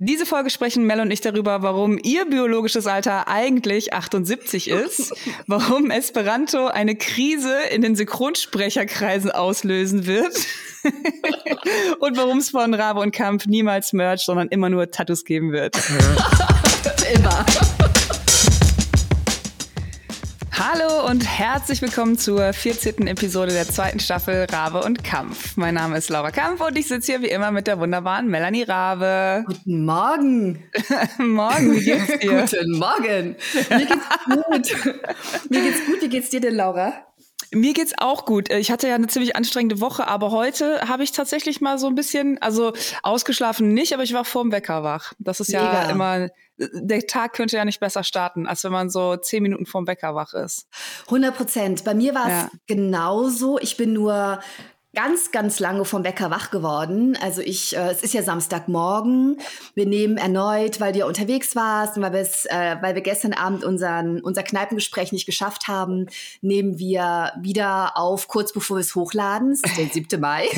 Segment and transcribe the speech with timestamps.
[0.00, 5.14] Diese Folge sprechen Mel und ich darüber, warum ihr biologisches Alter eigentlich 78 ist,
[5.46, 10.34] warum Esperanto eine Krise in den Synchronsprecherkreisen auslösen wird
[12.00, 15.76] und warum es von Rabe und Kampf niemals Merch, sondern immer nur Tattoos geben wird.
[17.14, 17.46] immer.
[20.56, 23.08] Hallo und herzlich willkommen zur 14.
[23.08, 25.56] Episode der zweiten Staffel Rabe und Kampf.
[25.56, 28.62] Mein Name ist Laura Kampf und ich sitze hier wie immer mit der wunderbaren Melanie
[28.62, 29.42] Rabe.
[29.48, 30.62] Guten Morgen.
[31.18, 32.40] Morgen, wie geht's dir?
[32.42, 33.36] Guten Morgen.
[33.68, 35.50] Mir geht's gut.
[35.50, 36.02] Mir geht's gut.
[36.02, 36.92] Wie geht's dir denn, Laura?
[37.54, 38.50] Mir geht's auch gut.
[38.50, 41.94] Ich hatte ja eine ziemlich anstrengende Woche, aber heute habe ich tatsächlich mal so ein
[41.94, 42.72] bisschen, also
[43.02, 45.12] ausgeschlafen nicht, aber ich war vorm Wecker wach.
[45.18, 45.84] Das ist Mega.
[45.84, 49.66] ja immer der Tag könnte ja nicht besser starten, als wenn man so zehn Minuten
[49.66, 50.68] vorm Wecker wach ist.
[51.06, 51.84] 100 Prozent.
[51.84, 52.50] Bei mir war es ja.
[52.66, 53.58] genauso.
[53.58, 54.40] Ich bin nur
[54.94, 57.18] ganz, ganz lange vom Wecker wach geworden.
[57.20, 59.38] Also ich, äh, es ist ja Samstagmorgen.
[59.74, 63.64] Wir nehmen erneut, weil du ja unterwegs warst und weil, äh, weil wir gestern Abend
[63.64, 66.06] unseren, unser Kneipengespräch nicht geschafft haben,
[66.40, 69.52] nehmen wir wieder auf, kurz bevor wir es hochladen.
[69.52, 70.20] Es ist der 7.
[70.20, 70.48] Mai.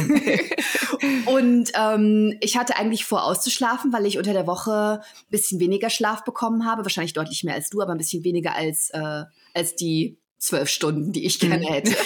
[1.26, 5.90] und ähm, ich hatte eigentlich vor auszuschlafen, weil ich unter der Woche ein bisschen weniger
[5.90, 6.84] Schlaf bekommen habe.
[6.84, 11.12] Wahrscheinlich deutlich mehr als du, aber ein bisschen weniger als, äh, als die zwölf Stunden,
[11.12, 11.72] die ich gerne mhm.
[11.72, 11.92] hätte.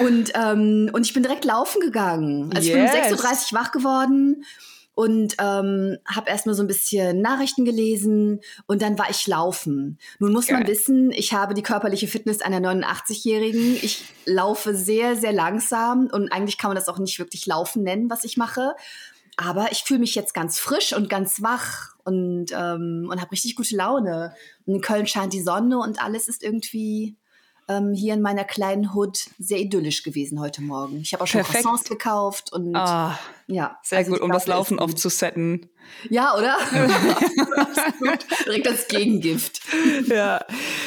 [0.00, 2.50] und, ähm, und ich bin direkt laufen gegangen.
[2.54, 2.92] Also yes.
[2.94, 4.44] ich bin um 6.30 Uhr wach geworden
[4.94, 9.98] und ähm, habe erstmal so ein bisschen Nachrichten gelesen und dann war ich laufen.
[10.18, 10.58] Nun muss Geil.
[10.58, 13.76] man wissen, ich habe die körperliche Fitness einer 89-Jährigen.
[13.82, 18.08] Ich laufe sehr, sehr langsam und eigentlich kann man das auch nicht wirklich laufen nennen,
[18.08, 18.74] was ich mache.
[19.36, 23.56] Aber ich fühle mich jetzt ganz frisch und ganz wach und, ähm, und habe richtig
[23.56, 24.34] gute Laune.
[24.66, 27.16] Und in Köln scheint die Sonne und alles ist irgendwie
[27.68, 31.00] ähm, hier in meiner kleinen Hood sehr idyllisch gewesen heute Morgen.
[31.00, 31.64] Ich habe auch schon Perfekt.
[31.64, 33.78] Croissants gekauft und ah, ja.
[33.82, 35.66] Sehr also gut, um das Laufen aufzusetten.
[36.10, 36.56] Ja, oder?
[38.46, 39.60] Direkt als Gegengift.
[40.06, 40.44] Ja.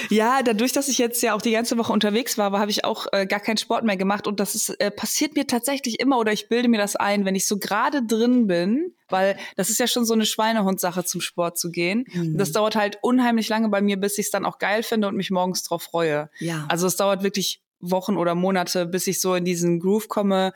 [0.10, 3.08] Ja, dadurch, dass ich jetzt ja auch die ganze Woche unterwegs war, habe ich auch
[3.12, 4.28] äh, gar keinen Sport mehr gemacht.
[4.28, 7.36] Und das ist, äh, passiert mir tatsächlich immer, oder ich bilde mir das ein, wenn
[7.36, 11.58] ich so gerade drin bin, weil das ist ja schon so eine Schweinehundsache, zum Sport
[11.58, 12.06] zu gehen.
[12.14, 12.38] Mhm.
[12.38, 15.16] Das dauert halt unheimlich lange bei mir, bis ich es dann auch geil finde und
[15.16, 16.30] mich morgens drauf freue.
[16.40, 16.66] Ja.
[16.68, 20.54] Also es dauert wirklich Wochen oder Monate, bis ich so in diesen Groove komme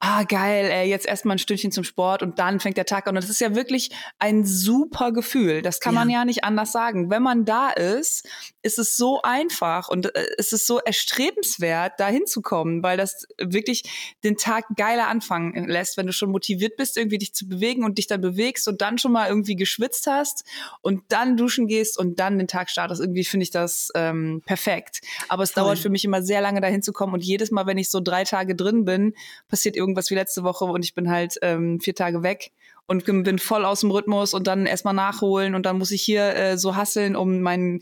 [0.00, 3.16] ah geil, ey, jetzt erstmal ein Stündchen zum Sport und dann fängt der Tag an.
[3.16, 5.60] Und das ist ja wirklich ein super Gefühl.
[5.60, 6.00] Das kann ja.
[6.00, 7.10] man ja nicht anders sagen.
[7.10, 8.28] Wenn man da ist,
[8.62, 14.14] ist es so einfach und äh, es ist so erstrebenswert, da hinzukommen, weil das wirklich
[14.22, 17.98] den Tag geiler anfangen lässt, wenn du schon motiviert bist, irgendwie dich zu bewegen und
[17.98, 20.44] dich dann bewegst und dann schon mal irgendwie geschwitzt hast
[20.80, 23.00] und dann duschen gehst und dann den Tag startest.
[23.00, 25.00] Irgendwie finde ich das ähm, perfekt.
[25.28, 25.64] Aber es Voll.
[25.64, 27.14] dauert für mich immer sehr lange, da hinzukommen.
[27.14, 29.14] Und jedes Mal, wenn ich so drei Tage drin bin,
[29.48, 32.52] passiert irgendwie irgendwas wie letzte Woche und ich bin halt ähm, vier Tage weg
[32.86, 36.34] und bin voll aus dem Rhythmus und dann erstmal nachholen und dann muss ich hier
[36.34, 37.80] äh, so hasseln, um meinen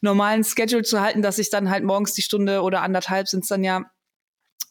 [0.00, 3.48] normalen Schedule zu halten, dass ich dann halt morgens die Stunde oder anderthalb sind es
[3.48, 3.84] dann ja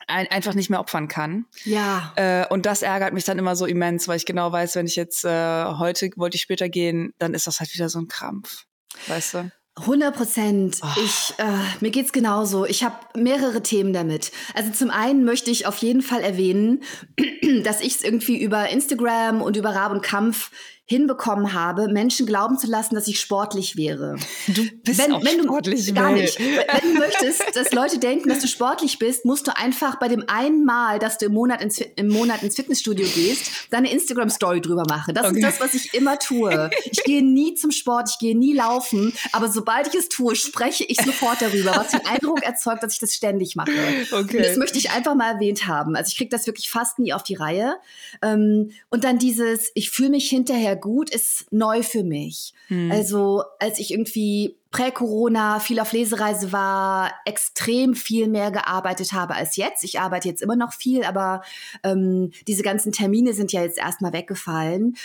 [0.08, 1.46] ein, einfach nicht mehr opfern kann.
[1.66, 2.14] Ja.
[2.16, 4.96] Äh, und das ärgert mich dann immer so immens, weil ich genau weiß, wenn ich
[4.96, 8.66] jetzt äh, heute wollte ich später gehen, dann ist das halt wieder so ein Krampf.
[9.08, 9.52] Weißt du?
[9.78, 10.80] 100 Prozent.
[10.84, 10.88] Oh.
[11.04, 11.44] Ich, äh,
[11.80, 12.66] mir geht's genauso.
[12.66, 14.32] Ich habe mehrere Themen damit.
[14.54, 16.82] Also zum einen möchte ich auf jeden Fall erwähnen,
[17.64, 20.52] dass ich es irgendwie über Instagram und über Rab und Kampf
[20.90, 24.16] hinbekommen habe, Menschen glauben zu lassen, dass ich sportlich wäre.
[24.48, 25.86] Du bist wenn, auch wenn sportlich.
[25.86, 26.40] Du, gar nicht.
[26.40, 30.24] Wenn du möchtest, dass Leute denken, dass du sportlich bist, musst du einfach bei dem
[30.28, 34.86] einen Mal, dass du im Monat ins, im Monat ins Fitnessstudio gehst, deine Instagram-Story drüber
[34.88, 35.14] machen.
[35.14, 35.40] Das okay.
[35.40, 36.70] ist das, was ich immer tue.
[36.86, 40.86] Ich gehe nie zum Sport, ich gehe nie laufen, aber sobald ich es tue, spreche
[40.86, 43.72] ich sofort darüber, was den Eindruck erzeugt, dass ich das ständig mache.
[44.12, 44.38] Okay.
[44.38, 45.98] Und das möchte ich einfach mal erwähnt haben.
[45.98, 47.76] Also ich kriege das wirklich fast nie auf die Reihe.
[48.22, 52.54] Ähm, und dann dieses, ich fühle mich hinterher gut ist neu für mich.
[52.68, 52.92] Hm.
[52.92, 59.56] Also als ich irgendwie prä-Corona viel auf Lesereise war, extrem viel mehr gearbeitet habe als
[59.56, 59.84] jetzt.
[59.84, 61.42] Ich arbeite jetzt immer noch viel, aber
[61.84, 64.96] ähm, diese ganzen Termine sind ja jetzt erstmal weggefallen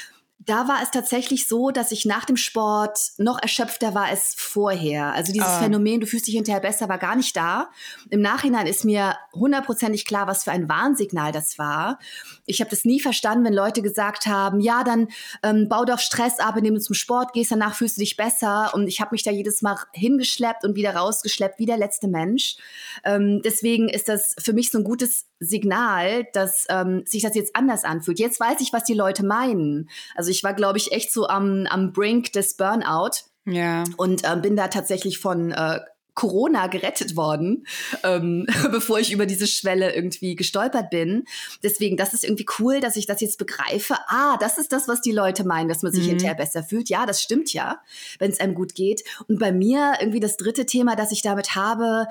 [0.46, 5.12] da war es tatsächlich so, dass ich nach dem Sport noch erschöpfter war als vorher.
[5.12, 5.60] Also dieses ah.
[5.60, 7.70] Phänomen, du fühlst dich hinterher besser, war gar nicht da.
[8.10, 11.98] Im Nachhinein ist mir hundertprozentig klar, was für ein Warnsignal das war.
[12.46, 15.08] Ich habe das nie verstanden, wenn Leute gesagt haben, ja, dann
[15.42, 18.72] ähm, bau doch Stress ab, indem du zum Sport gehst, danach fühlst du dich besser.
[18.74, 22.56] Und ich habe mich da jedes Mal hingeschleppt und wieder rausgeschleppt, wie der letzte Mensch.
[23.04, 27.54] Ähm, deswegen ist das für mich so ein gutes Signal, dass ähm, sich das jetzt
[27.54, 28.18] anders anfühlt.
[28.18, 29.88] Jetzt weiß ich, was die Leute meinen.
[30.16, 33.10] Also ich war, glaube ich, echt so am, am Brink des Burnout.
[33.44, 33.84] Ja.
[33.96, 35.80] Und ähm, bin da tatsächlich von äh,
[36.14, 37.66] Corona gerettet worden,
[38.02, 41.24] ähm, bevor ich über diese Schwelle irgendwie gestolpert bin.
[41.62, 43.96] Deswegen, das ist irgendwie cool, dass ich das jetzt begreife.
[44.08, 46.10] Ah, das ist das, was die Leute meinen, dass man sich mhm.
[46.10, 46.88] hinterher besser fühlt.
[46.88, 47.80] Ja, das stimmt ja,
[48.18, 49.02] wenn es einem gut geht.
[49.28, 52.06] Und bei mir irgendwie das dritte Thema, das ich damit habe,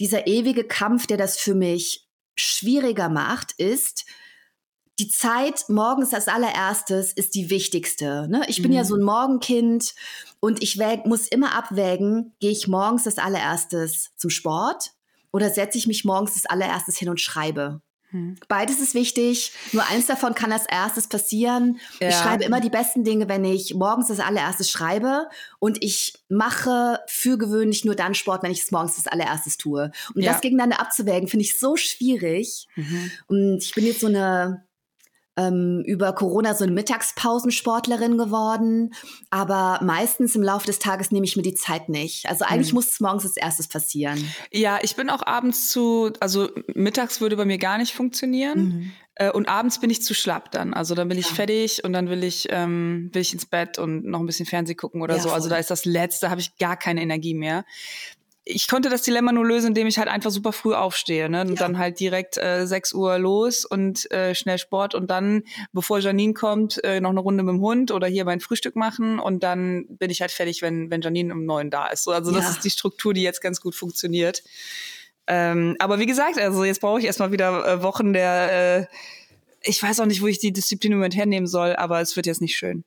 [0.00, 2.06] dieser ewige Kampf, der das für mich
[2.36, 4.04] schwieriger macht, ist,
[4.98, 8.28] die Zeit morgens als allererstes ist die wichtigste.
[8.28, 8.42] Ne?
[8.48, 8.78] Ich bin mhm.
[8.78, 9.94] ja so ein Morgenkind
[10.40, 14.92] und ich wäg, muss immer abwägen, gehe ich morgens als allererstes zum Sport
[15.32, 17.82] oder setze ich mich morgens als allererstes hin und schreibe.
[18.10, 18.36] Mhm.
[18.48, 19.52] Beides ist wichtig.
[19.72, 21.78] Nur eins davon kann als erstes passieren.
[22.00, 22.08] Ja.
[22.08, 25.28] Ich schreibe immer die besten Dinge, wenn ich morgens als allererstes schreibe.
[25.58, 29.90] Und ich mache für gewöhnlich nur dann Sport, wenn ich es morgens als allererstes tue.
[30.14, 30.32] Und ja.
[30.32, 32.66] das gegeneinander abzuwägen, finde ich so schwierig.
[32.76, 33.10] Mhm.
[33.26, 34.65] Und ich bin jetzt so eine
[35.36, 38.94] ähm, über Corona so eine Mittagspausensportlerin geworden.
[39.30, 42.28] Aber meistens im Laufe des Tages nehme ich mir die Zeit nicht.
[42.28, 42.76] Also eigentlich mhm.
[42.76, 44.22] muss es morgens als erstes passieren.
[44.50, 48.58] Ja, ich bin auch abends zu, also mittags würde bei mir gar nicht funktionieren.
[48.58, 48.92] Mhm.
[49.16, 50.74] Äh, und abends bin ich zu schlapp dann.
[50.74, 54.04] Also dann bin ich fertig und dann will ich, ähm, will ich ins Bett und
[54.04, 55.30] noch ein bisschen Fernsehen gucken oder ja, so.
[55.30, 57.64] Also da ist das Letzte, habe ich gar keine Energie mehr
[58.48, 61.28] ich konnte das Dilemma nur lösen, indem ich halt einfach super früh aufstehe.
[61.28, 61.40] Ne?
[61.40, 61.54] Und ja.
[61.56, 66.32] dann halt direkt äh, 6 Uhr los und äh, schnell Sport und dann, bevor Janine
[66.32, 69.86] kommt, äh, noch eine Runde mit dem Hund oder hier mein Frühstück machen und dann
[69.88, 72.04] bin ich halt fertig, wenn, wenn Janine um neun da ist.
[72.04, 72.38] So, also ja.
[72.38, 74.44] das ist die Struktur, die jetzt ganz gut funktioniert.
[75.26, 78.86] Ähm, aber wie gesagt, also jetzt brauche ich erstmal wieder äh, Wochen der äh,
[79.66, 82.26] ich weiß auch nicht, wo ich die Disziplin im Moment hernehmen soll, aber es wird
[82.26, 82.84] jetzt nicht schön.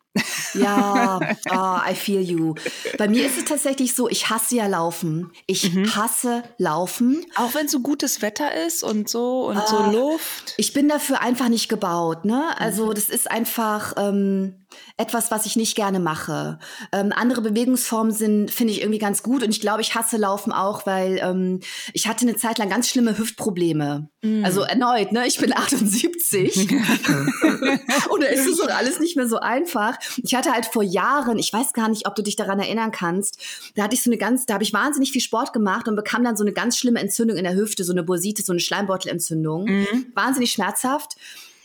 [0.54, 1.20] Ja,
[1.52, 2.56] oh, I feel you.
[2.98, 5.32] Bei mir ist es tatsächlich so, ich hasse ja Laufen.
[5.46, 5.96] Ich mhm.
[5.96, 7.26] hasse Laufen.
[7.36, 10.54] Auch wenn so gutes Wetter ist und so und uh, so ah, Luft.
[10.58, 12.26] Ich bin dafür einfach nicht gebaut.
[12.26, 12.56] Ne?
[12.58, 12.96] Also mhm.
[12.96, 13.94] das ist einfach.
[13.98, 14.56] Ähm,
[14.98, 16.60] etwas, was ich nicht gerne mache.
[16.92, 20.52] Ähm, andere Bewegungsformen sind, finde ich irgendwie ganz gut und ich glaube, ich hasse Laufen
[20.52, 21.62] auch, weil ähm,
[21.94, 24.10] ich hatte eine Zeit lang ganz schlimme Hüftprobleme.
[24.22, 24.44] Mm.
[24.44, 25.26] Also erneut, ne?
[25.28, 26.70] Ich bin 78
[28.10, 29.98] und da ist es doch alles nicht mehr so einfach.
[30.18, 33.40] Ich hatte halt vor Jahren, ich weiß gar nicht, ob du dich daran erinnern kannst,
[33.76, 36.24] da hatte ich so eine ganz, da habe ich wahnsinnig viel Sport gemacht und bekam
[36.24, 39.66] dann so eine ganz schlimme Entzündung in der Hüfte, so eine Bursite, so eine Schleimbeutelentzündung.
[39.66, 40.06] Mm.
[40.14, 41.16] Wahnsinnig schmerzhaft.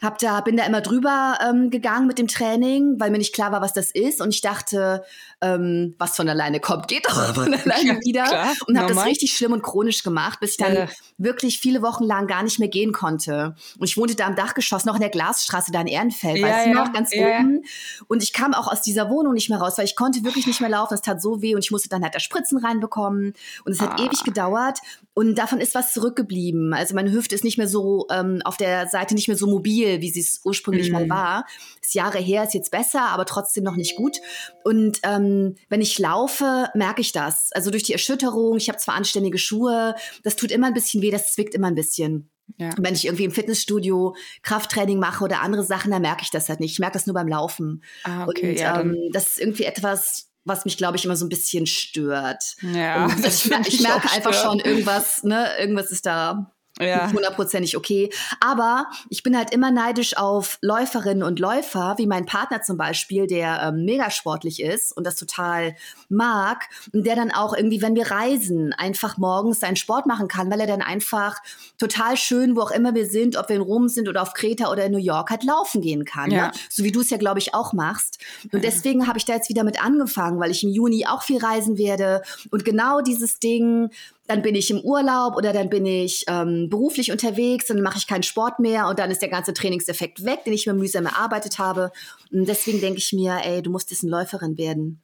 [0.05, 3.53] Hab da, bin da immer drüber ähm, gegangen mit dem Training, weil mir nicht klar
[3.53, 4.21] war, was das ist.
[4.21, 5.03] Und ich dachte,
[5.41, 8.25] ähm, was von alleine kommt, geht doch von alleine ja, wieder.
[8.25, 10.89] Klar, und habe das richtig schlimm und chronisch gemacht, bis ich dann ja.
[11.19, 13.55] wirklich viele Wochen lang gar nicht mehr gehen konnte.
[13.79, 16.67] Und ich wohnte da im Dachgeschoss, noch in der Glasstraße, da in Ehrenfeld, ja, weißt
[16.67, 17.65] du noch, ganz oben.
[18.09, 20.61] Und ich kam auch aus dieser Wohnung nicht mehr raus, weil ich konnte wirklich nicht
[20.61, 20.95] mehr laufen.
[20.95, 23.35] Es tat so weh und ich musste dann halt da Spritzen reinbekommen.
[23.65, 24.05] Und es hat ah.
[24.05, 24.79] ewig gedauert.
[25.15, 26.75] Und davon ist was zurückgeblieben.
[26.75, 30.01] Also meine Hüfte ist nicht mehr so ähm, auf der Seite nicht mehr so mobil,
[30.01, 30.93] wie sie es ursprünglich mhm.
[30.93, 31.47] mal war.
[31.81, 34.19] Ist Jahre her, ist jetzt besser, aber trotzdem noch nicht gut.
[34.65, 35.24] Und ähm,
[35.69, 37.51] wenn ich laufe, merke ich das.
[37.53, 41.11] Also durch die Erschütterung, ich habe zwar anständige Schuhe, das tut immer ein bisschen weh,
[41.11, 42.31] das zwickt immer ein bisschen.
[42.57, 42.71] Ja.
[42.79, 46.61] Wenn ich irgendwie im Fitnessstudio Krafttraining mache oder andere Sachen, dann merke ich das halt
[46.61, 46.73] nicht.
[46.73, 47.83] Ich merke das nur beim Laufen.
[48.05, 51.25] Ah, okay, und ja, ähm, das ist irgendwie etwas, was mich, glaube ich, immer so
[51.25, 52.57] ein bisschen stört.
[52.61, 57.11] Ja, das ich, ich merke einfach schon, irgendwas, ne, irgendwas ist da ja.
[57.13, 58.11] hundertprozentig okay.
[58.41, 63.27] Aber ich bin halt immer neidisch auf Läuferinnen und Läufer, wie mein Partner zum Beispiel,
[63.27, 65.77] der ähm, mega sportlich ist und das total
[66.09, 70.51] mag und der dann auch irgendwie, wenn wir reisen, einfach morgens seinen Sport machen kann,
[70.51, 71.41] weil er dann einfach
[71.79, 74.71] total schön, wo auch immer wir sind, ob wir in Rom sind oder auf Kreta
[74.71, 76.31] oder in New York, halt laufen gehen kann.
[76.31, 76.47] Ja.
[76.49, 76.53] Ne?
[76.69, 78.19] So wie du es ja, glaube ich, auch machst.
[78.53, 81.39] Und deswegen habe ich da jetzt wieder mit angefangen, weil ich im Juni auch viel
[81.39, 83.91] reisen werde und genau dieses Ding,
[84.27, 87.99] dann bin ich im Urlaub oder dann bin ich ähm, beruflich unterwegs und dann mache
[87.99, 91.07] ich keinen Sport mehr und dann ist der ganze Trainingseffekt weg, den ich mir mühsam
[91.07, 91.93] erarbeitet habe.
[92.33, 95.03] Und deswegen denke ich mir, ey, du musst jetzt eine Läuferin werden.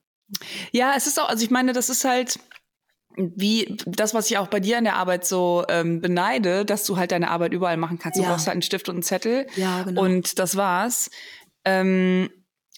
[0.73, 2.39] Ja, es ist auch, also ich meine, das ist halt
[3.17, 6.97] wie das, was ich auch bei dir in der Arbeit so ähm, beneide, dass du
[6.97, 8.19] halt deine Arbeit überall machen kannst.
[8.19, 8.31] Du ja.
[8.31, 9.47] brauchst halt einen Stift und einen Zettel.
[9.57, 10.03] Ja, genau.
[10.03, 11.11] Und das war's.
[11.65, 12.31] Ähm,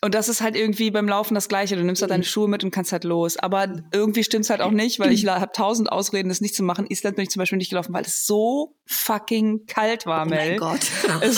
[0.05, 1.77] und das ist halt irgendwie beim Laufen das Gleiche.
[1.77, 2.27] Du nimmst halt deine mhm.
[2.27, 3.37] Schuhe mit und kannst halt los.
[3.37, 6.87] Aber irgendwie stimmt's halt auch nicht, weil ich habe tausend Ausreden, das nicht zu machen.
[6.89, 10.59] Island bin ich zum Beispiel nicht gelaufen, weil es so fucking kalt war, Mel.
[10.61, 10.81] Oh mein Gott.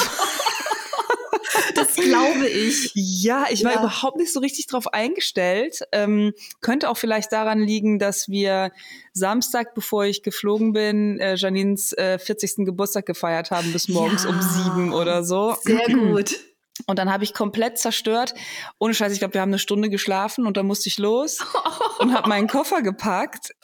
[1.74, 2.90] das glaube ich.
[2.94, 3.80] Ja, ich war ja.
[3.80, 5.80] überhaupt nicht so richtig drauf eingestellt.
[5.92, 8.72] Ähm, könnte auch vielleicht daran liegen, dass wir
[9.12, 12.64] Samstag, bevor ich geflogen bin, äh, Janines äh, 40.
[12.64, 14.30] Geburtstag gefeiert haben bis morgens ja.
[14.30, 15.54] um sieben oder so.
[15.64, 16.40] Sehr gut.
[16.86, 18.34] Und dann habe ich komplett zerstört.
[18.78, 21.38] Ohne Scheiß, ich glaube, wir haben eine Stunde geschlafen und dann musste ich los
[21.98, 23.54] und habe meinen Koffer gepackt.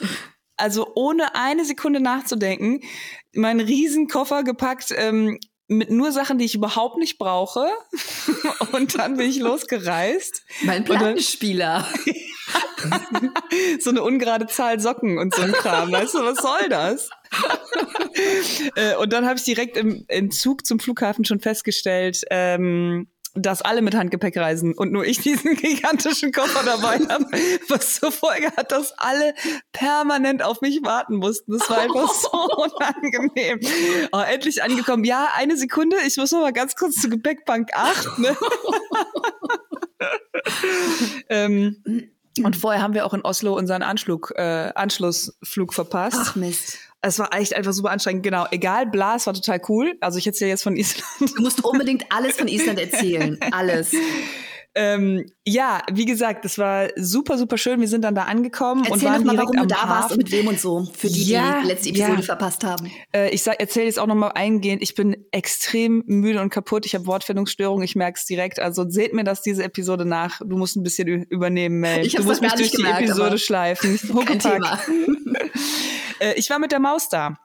[0.57, 2.81] Also ohne eine Sekunde nachzudenken,
[3.35, 5.39] meinen riesen Koffer gepackt ähm,
[5.71, 7.69] mit nur Sachen, die ich überhaupt nicht brauche.
[8.73, 10.43] und dann bin ich losgereist.
[10.63, 11.87] Mein Plattenspieler.
[13.81, 15.93] so eine ungerade Zahl Socken und so ein Kram.
[15.93, 17.09] Weißt du, was soll das?
[18.75, 23.63] Äh, und dann habe ich direkt im, im Zug zum Flughafen schon festgestellt, ähm, dass
[23.63, 27.27] alle mit Handgepäck reisen und nur ich diesen gigantischen Koffer dabei habe,
[27.69, 29.35] was zur Folge hat, dass alle
[29.73, 31.53] permanent auf mich warten mussten.
[31.53, 33.61] Das war einfach so unangenehm.
[34.13, 35.05] Oh, endlich angekommen.
[35.05, 38.19] Ja, eine Sekunde, ich muss noch mal ganz kurz zur Gepäckbank 8.
[38.19, 38.37] Ne?
[41.29, 42.11] ähm,
[42.43, 46.19] und vorher haben wir auch in Oslo unseren Anschlug, äh, Anschlussflug verpasst.
[46.21, 46.79] Ach Mist.
[47.03, 48.23] Es war echt einfach super anstrengend.
[48.23, 49.97] Genau, egal, Blas war total cool.
[50.01, 51.05] Also ich erzähle jetzt von Island.
[51.37, 53.39] Du musst unbedingt alles von Island erzählen.
[53.53, 53.93] Alles.
[54.77, 57.81] Ähm, ja, wie gesagt, das war super, super schön.
[57.81, 59.91] Wir sind dann da angekommen Erzähl und waren mal, direkt warum am du da Hafen.
[59.91, 60.89] warst und mit wem und so.
[60.97, 62.23] Für die, Ja, die die letzte Episode ja.
[62.23, 62.91] verpasst haben.
[63.13, 64.81] Äh, ich erzähle jetzt auch noch mal eingehend.
[64.83, 66.87] Ich bin extrem müde und kaputt.
[66.87, 67.83] Ich habe Wortfindungsstörung.
[67.83, 68.61] Ich merke es direkt.
[68.61, 70.41] Also seht mir das diese Episode nach.
[70.45, 72.07] Du musst ein bisschen übernehmen, Mel.
[72.07, 73.99] Ich du musst mich durch nicht die gemerkt, Episode schleifen.
[74.25, 74.39] Kein.
[74.39, 74.79] Thema.
[76.21, 77.37] Äh, ich war mit der Maus da.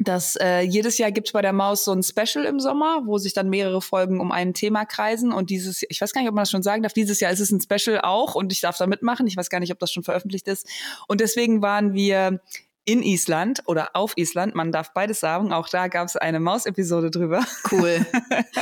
[0.00, 3.34] Das äh, jedes Jahr gibt's bei der Maus so ein Special im Sommer, wo sich
[3.34, 5.32] dann mehrere Folgen um ein Thema kreisen.
[5.32, 7.40] Und dieses, ich weiß gar nicht, ob man das schon sagen darf, dieses Jahr ist
[7.40, 9.26] es ein Special auch und ich darf da mitmachen.
[9.26, 10.68] Ich weiß gar nicht, ob das schon veröffentlicht ist.
[11.08, 12.40] Und deswegen waren wir
[12.88, 17.44] in Island oder auf Island, man darf beides sagen, auch da gab's eine Maus-Episode drüber.
[17.70, 18.06] Cool.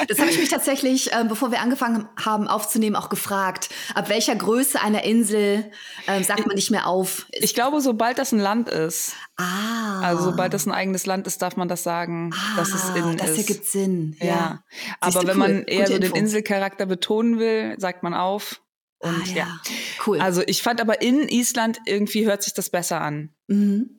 [0.09, 3.71] Das habe ich mich tatsächlich, ähm, bevor wir angefangen haben aufzunehmen, auch gefragt.
[3.95, 5.71] Ab welcher Größe einer Insel
[6.06, 7.26] ähm, sagt man nicht mehr auf?
[7.33, 10.00] Ich glaube, sobald das ein Land ist, ah.
[10.02, 13.16] also sobald das ein eigenes Land ist, darf man das sagen, ah, dass es in
[13.16, 13.38] das ist.
[13.38, 14.16] ergibt Sinn.
[14.21, 14.26] Ja.
[14.26, 14.62] Ja.
[15.00, 15.35] Aber wenn cool.
[15.37, 16.14] man eher Gute so den.
[16.14, 18.61] Inselcharakter betonen will, sagt man auf.
[18.99, 19.35] Und ah, ja.
[19.37, 19.61] ja.
[20.06, 20.21] Cool.
[20.21, 23.30] Also ich fand aber in Island irgendwie hört sich das besser an.
[23.47, 23.96] mhm.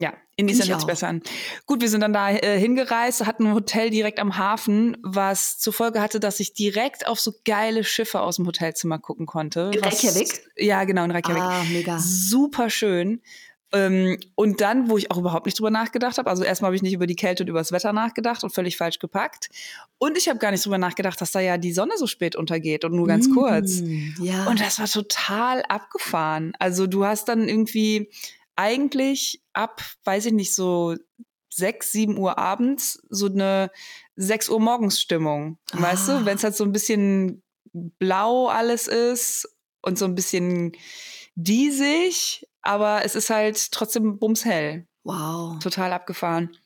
[0.00, 1.22] Ja, in Find Island ich hört sich besser an.
[1.66, 5.74] Gut, wir sind dann da äh, hingereist, hatten ein Hotel direkt am Hafen, was zur
[5.74, 9.70] Folge hatte, dass ich direkt auf so geile Schiffe aus dem Hotelzimmer gucken konnte.
[9.74, 10.42] In Reykjavik?
[10.56, 11.42] Ja, genau, in Reykjavik.
[11.42, 11.98] Ah, mega.
[11.98, 13.20] Super schön.
[13.72, 16.82] Ähm, und dann, wo ich auch überhaupt nicht drüber nachgedacht habe, also erstmal habe ich
[16.82, 19.48] nicht über die Kälte und über das Wetter nachgedacht und völlig falsch gepackt.
[19.98, 22.84] Und ich habe gar nicht drüber nachgedacht, dass da ja die Sonne so spät untergeht
[22.84, 23.82] und nur ganz Mm, kurz.
[24.20, 24.46] Ja.
[24.46, 26.52] Und das war total abgefahren.
[26.58, 28.08] Also du hast dann irgendwie
[28.60, 30.94] eigentlich ab, weiß ich nicht, so
[31.52, 33.70] sechs, sieben Uhr abends so eine
[34.16, 35.58] sechs Uhr morgens Stimmung.
[35.72, 36.18] Weißt Ah.
[36.20, 39.48] du, wenn es halt so ein bisschen blau alles ist
[39.82, 40.72] und so ein bisschen
[41.34, 44.86] diesig, aber es ist halt trotzdem bumshell.
[45.04, 45.58] wow.
[45.60, 46.56] Total abgefahren.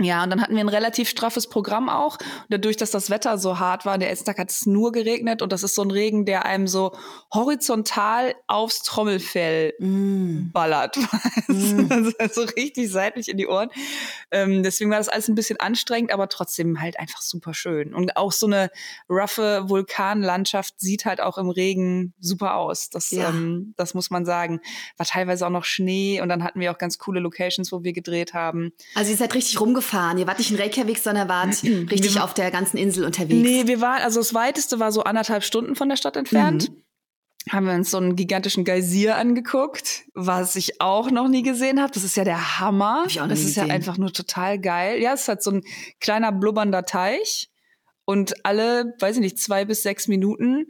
[0.00, 2.16] Ja, und dann hatten wir ein relativ straffes Programm auch.
[2.18, 5.42] Und dadurch, dass das Wetter so hart war, der erste Tag hat es nur geregnet
[5.42, 6.92] und das ist so ein Regen, der einem so
[7.32, 10.50] horizontal aufs Trommelfell Mm.
[10.52, 10.96] ballert.
[11.48, 11.90] Mm.
[11.90, 13.68] also so richtig seitlich in die Ohren.
[14.30, 17.94] Ähm, deswegen war das alles ein bisschen anstrengend, aber trotzdem halt einfach super schön.
[17.94, 18.70] Und auch so eine
[19.10, 22.88] roughe Vulkanlandschaft sieht halt auch im Regen super aus.
[22.88, 23.28] Das, Ja.
[23.28, 24.60] ähm, das muss man sagen.
[24.96, 27.92] War teilweise auch noch Schnee und dann hatten wir auch ganz coole Locations, wo wir
[27.92, 28.72] gedreht haben.
[28.94, 29.81] Also ihr seid richtig rumgefahren.
[30.18, 33.42] Ihr wart nicht in Reykjavik, sondern wart richtig auf der ganzen Insel unterwegs.
[33.42, 36.70] Nee, wir waren, also das weiteste war so anderthalb Stunden von der Stadt entfernt.
[37.50, 41.92] Haben wir uns so einen gigantischen Geysir angeguckt, was ich auch noch nie gesehen habe.
[41.92, 43.02] Das ist ja der Hammer.
[43.04, 43.70] Das ist ja gesehen.
[43.70, 45.02] einfach nur total geil.
[45.02, 45.64] Ja, es halt so ein
[45.98, 47.50] kleiner blubbernder Teich
[48.04, 50.66] und alle, weiß ich nicht, zwei bis sechs Minuten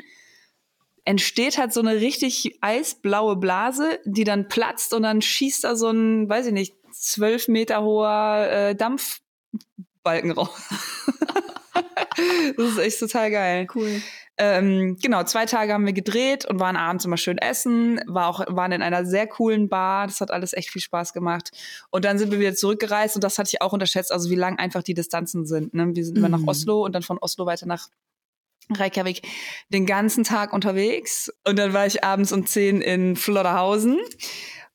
[1.04, 5.90] entsteht halt so eine richtig eisblaue Blase, die dann platzt und dann schießt da so
[5.90, 10.50] ein, weiß ich nicht, zwölf Meter hoher äh, Dampfbalken raus.
[12.56, 13.66] das ist echt total geil.
[13.74, 14.00] Cool.
[14.38, 18.40] Ähm, genau, zwei Tage haben wir gedreht und waren abends immer schön essen, war auch,
[18.48, 20.06] waren in einer sehr coolen Bar.
[20.06, 21.50] Das hat alles echt viel Spaß gemacht.
[21.90, 24.58] Und dann sind wir wieder zurückgereist und das hatte ich auch unterschätzt, also wie lang
[24.58, 25.74] einfach die Distanzen sind.
[25.74, 25.94] Ne?
[25.94, 26.48] Wir sind immer nach Mhm.
[26.48, 27.88] Oslo und dann von Oslo weiter nach
[28.70, 29.22] Reykjavik
[29.68, 31.32] den ganzen Tag unterwegs.
[31.46, 33.98] Und dann war ich abends um 10 in Flodderhausen.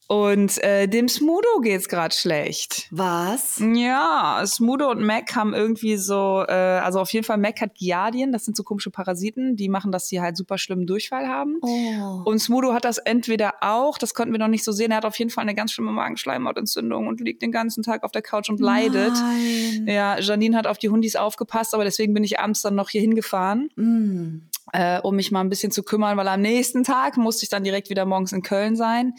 [0.07, 2.87] Und äh, dem Smudo geht's gerade schlecht.
[2.91, 3.61] Was?
[3.61, 8.31] Ja, Smudo und Mac haben irgendwie so, äh, also auf jeden Fall Mac hat Giardien,
[8.31, 11.57] das sind so komische Parasiten, die machen, dass sie halt super schlimmen Durchfall haben.
[11.61, 12.21] Oh.
[12.23, 15.05] Und Smudo hat das entweder auch, das konnten wir noch nicht so sehen, er hat
[15.05, 18.49] auf jeden Fall eine ganz schlimme Magenschleimhautentzündung und liegt den ganzen Tag auf der Couch
[18.49, 19.11] und leidet.
[19.13, 19.87] Nein.
[19.87, 23.01] Ja, Janine hat auf die Hundis aufgepasst, aber deswegen bin ich abends dann noch hier
[23.01, 24.43] hingefahren, Mm.
[24.71, 27.65] äh, um mich mal ein bisschen zu kümmern, weil am nächsten Tag musste ich dann
[27.65, 29.13] direkt wieder morgens in Köln sein.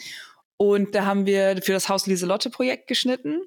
[0.59, 3.41] Und da haben wir für das Haus Lieselotte-Projekt geschnitten.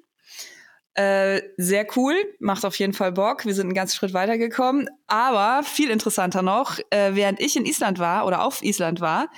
[0.94, 3.46] Äh, sehr cool, macht auf jeden Fall Bock.
[3.46, 4.90] Wir sind einen ganzen Schritt weitergekommen.
[5.06, 9.28] Aber viel interessanter noch, äh, während ich in Island war oder auf Island war,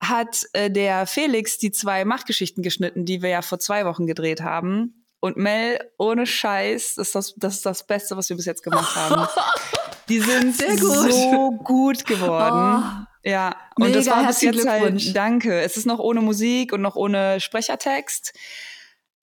[0.00, 4.42] hat äh, der Felix die zwei Machtgeschichten geschnitten, die wir ja vor zwei Wochen gedreht
[4.42, 5.06] haben.
[5.20, 8.96] Und Mel, ohne Scheiß, ist das, das ist das Beste, was wir bis jetzt gemacht
[8.96, 9.28] haben.
[10.08, 11.12] Die sind Sehr gut.
[11.12, 13.06] so gut geworden.
[13.24, 15.60] Ja, und Mega, das war bis jetzt halt, danke.
[15.60, 18.32] Es ist noch ohne Musik und noch ohne Sprechertext.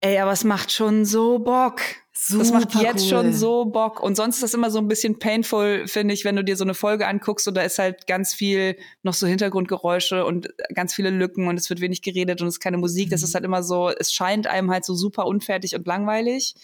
[0.01, 1.81] Ey, aber es macht schon so Bock.
[2.13, 3.09] Super das macht jetzt cool.
[3.09, 4.03] schon so Bock.
[4.03, 6.65] Und sonst ist das immer so ein bisschen painful, finde ich, wenn du dir so
[6.65, 11.11] eine Folge anguckst und da ist halt ganz viel noch so Hintergrundgeräusche und ganz viele
[11.11, 13.11] Lücken und es wird wenig geredet und es ist keine Musik.
[13.11, 16.55] Das ist halt immer so, es scheint einem halt so super unfertig und langweilig.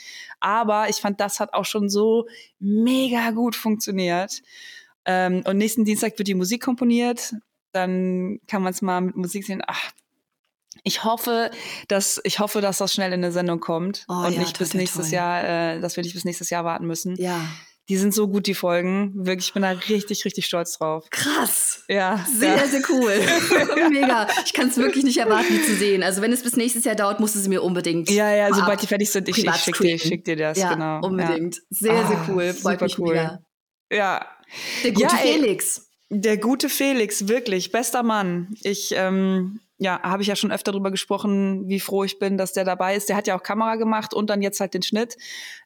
[0.41, 2.27] Aber ich fand, das hat auch schon so
[2.59, 4.43] mega gut funktioniert.
[5.05, 7.35] Ähm, und nächsten Dienstag wird die Musik komponiert.
[7.73, 9.63] Dann kann man es mal mit Musik sehen.
[9.67, 9.93] Ach,
[10.85, 11.51] ich hoffe,
[11.89, 14.67] dass ich hoffe, dass das schnell in eine Sendung kommt oh, und ja, nicht toll,
[14.67, 15.15] bis nächstes toll.
[15.15, 15.45] Jahr,
[15.75, 17.17] äh, dass wir nicht bis nächstes Jahr warten müssen.
[17.17, 17.41] Ja.
[17.89, 19.13] Die sind so gut, die Folgen.
[19.27, 21.09] Wirklich, ich bin da richtig, richtig stolz drauf.
[21.11, 21.85] Krass.
[21.89, 22.25] Ja.
[22.33, 22.67] Sehr, ja.
[22.67, 23.13] sehr cool.
[23.91, 24.29] Mega.
[24.45, 26.05] Ich kann es wirklich nicht erwarten, die zu sehen.
[26.05, 28.09] Also wenn es bis nächstes Jahr dauert, musst du sie mir unbedingt.
[28.09, 30.59] Ja, ja, sobald die fertig sind, ich, ich schicke dir, schick dir das.
[30.59, 31.01] Ja, genau.
[31.05, 31.61] Unbedingt.
[31.71, 32.55] Sehr, sehr ah, cool.
[32.55, 33.15] Freut mich cool.
[33.15, 33.41] mega.
[33.91, 34.27] Ja.
[34.85, 35.91] Der gute ja, Felix.
[36.11, 38.55] Der gute Felix, wirklich, bester Mann.
[38.63, 42.53] Ich, ähm, ja, habe ich ja schon öfter darüber gesprochen, wie froh ich bin, dass
[42.53, 43.09] der dabei ist.
[43.09, 45.17] Der hat ja auch Kamera gemacht und dann jetzt halt den Schnitt.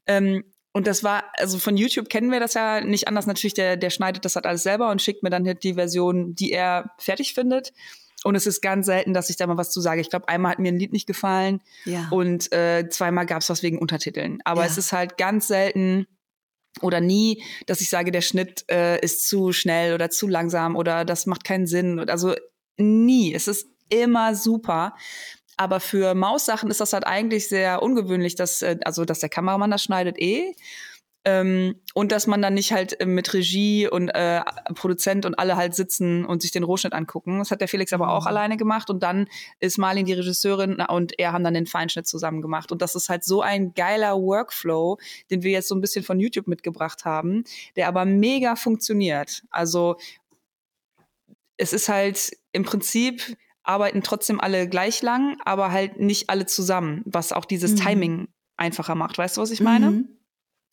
[0.07, 3.27] Ähm, und das war, also von YouTube kennen wir das ja nicht anders.
[3.27, 6.35] Natürlich, der, der schneidet das halt alles selber und schickt mir dann halt die Version,
[6.35, 7.73] die er fertig findet.
[8.25, 10.01] Und es ist ganz selten, dass ich da mal was zu sage.
[10.01, 12.09] Ich glaube, einmal hat mir ein Lied nicht gefallen ja.
[12.11, 14.41] und äh, zweimal gab es was wegen Untertiteln.
[14.45, 14.67] Aber ja.
[14.67, 16.07] es ist halt ganz selten
[16.83, 21.05] oder nie, dass ich sage, der Schnitt äh, ist zu schnell oder zu langsam oder
[21.05, 21.99] das macht keinen Sinn.
[22.09, 22.35] Also
[22.77, 23.35] nie.
[23.35, 24.95] Es ist immer super.
[25.57, 29.71] Aber für Maussachen ist das halt eigentlich sehr ungewöhnlich, dass, äh, also, dass der Kameramann
[29.71, 30.55] das schneidet eh.
[31.27, 34.43] Ähm, und dass man dann nicht halt äh, mit Regie und äh,
[34.77, 37.41] Produzent und alle halt sitzen und sich den Rohschnitt angucken.
[37.41, 38.29] Das hat der Felix aber auch mhm.
[38.29, 38.91] alleine gemacht.
[38.91, 39.27] Und dann
[39.59, 42.71] ist Marlin die Regisseurin und er haben dann den Feinschnitt zusammen gemacht.
[42.71, 46.21] Und das ist halt so ein geiler Workflow, den wir jetzt so ein bisschen von
[46.21, 47.43] YouTube mitgebracht haben,
[47.75, 49.43] der aber mega funktioniert.
[49.51, 49.97] Also
[51.57, 57.03] es ist halt im Prinzip arbeiten trotzdem alle gleich lang, aber halt nicht alle zusammen,
[57.05, 57.77] was auch dieses mhm.
[57.79, 59.19] Timing einfacher macht.
[59.19, 59.91] Weißt du, was ich meine?
[59.91, 60.16] Mhm.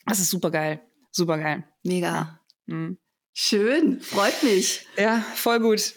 [0.05, 0.81] Das ist super geil.
[1.11, 1.63] Super geil.
[1.83, 2.07] Mega.
[2.07, 2.39] Ja.
[2.65, 2.97] Mhm.
[3.33, 4.85] Schön, freut mich.
[4.97, 5.93] Ja, voll gut.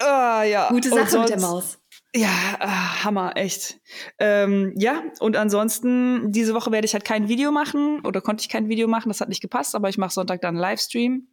[0.00, 0.68] Oh, ja.
[0.70, 1.78] Gute Sache sonst, mit der Maus.
[2.14, 2.66] Ja, äh,
[3.04, 3.78] Hammer, echt.
[4.18, 8.48] Ähm, ja, und ansonsten, diese Woche werde ich halt kein Video machen oder konnte ich
[8.48, 11.28] kein Video machen, das hat nicht gepasst, aber ich mache Sonntag dann einen Livestream.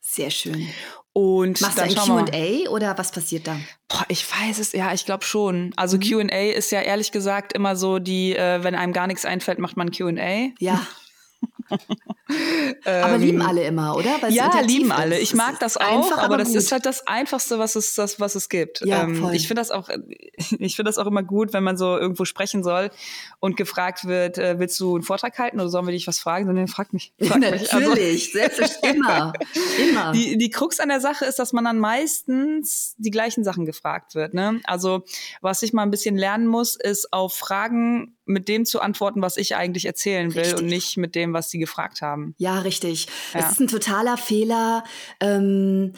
[0.00, 0.68] Sehr schön.
[1.12, 3.56] Und Machst dann du ein Q&A oder was passiert da?
[3.88, 5.72] Boah, ich weiß es, ja, ich glaube schon.
[5.76, 6.28] Also mhm.
[6.28, 9.76] Q&A ist ja ehrlich gesagt immer so die, äh, wenn einem gar nichts einfällt, macht
[9.76, 10.50] man Q&A.
[10.58, 10.86] Ja.
[12.84, 14.20] aber lieben alle immer, oder?
[14.20, 15.18] Weil ja, lieben alle.
[15.18, 16.56] Ich mag das auch, einfach, aber, das gut.
[16.56, 18.84] ist halt das Einfachste, was es, das, was es gibt.
[18.84, 19.34] Ja, ähm, voll.
[19.34, 19.88] Ich finde das auch,
[20.58, 22.90] ich finde das auch immer gut, wenn man so irgendwo sprechen soll
[23.40, 26.46] und gefragt wird, äh, willst du einen Vortrag halten oder sollen wir dich was fragen?
[26.46, 27.12] Sondern frag mich.
[27.20, 27.72] Frag Natürlich, mich.
[27.74, 27.94] Also,
[28.32, 29.32] selbstverständlich, immer,
[29.90, 30.12] immer.
[30.12, 34.14] Die, die Krux an der Sache ist, dass man dann meistens die gleichen Sachen gefragt
[34.14, 34.34] wird.
[34.34, 34.60] Ne?
[34.64, 35.04] Also
[35.40, 39.36] was ich mal ein bisschen lernen muss, ist auf Fragen mit dem zu antworten, was
[39.36, 40.60] ich eigentlich erzählen will richtig.
[40.60, 42.34] und nicht mit dem, was sie gefragt haben.
[42.38, 43.06] Ja, richtig.
[43.32, 43.40] Ja.
[43.40, 44.84] Es ist ein totaler Fehler,
[45.20, 45.92] ähm,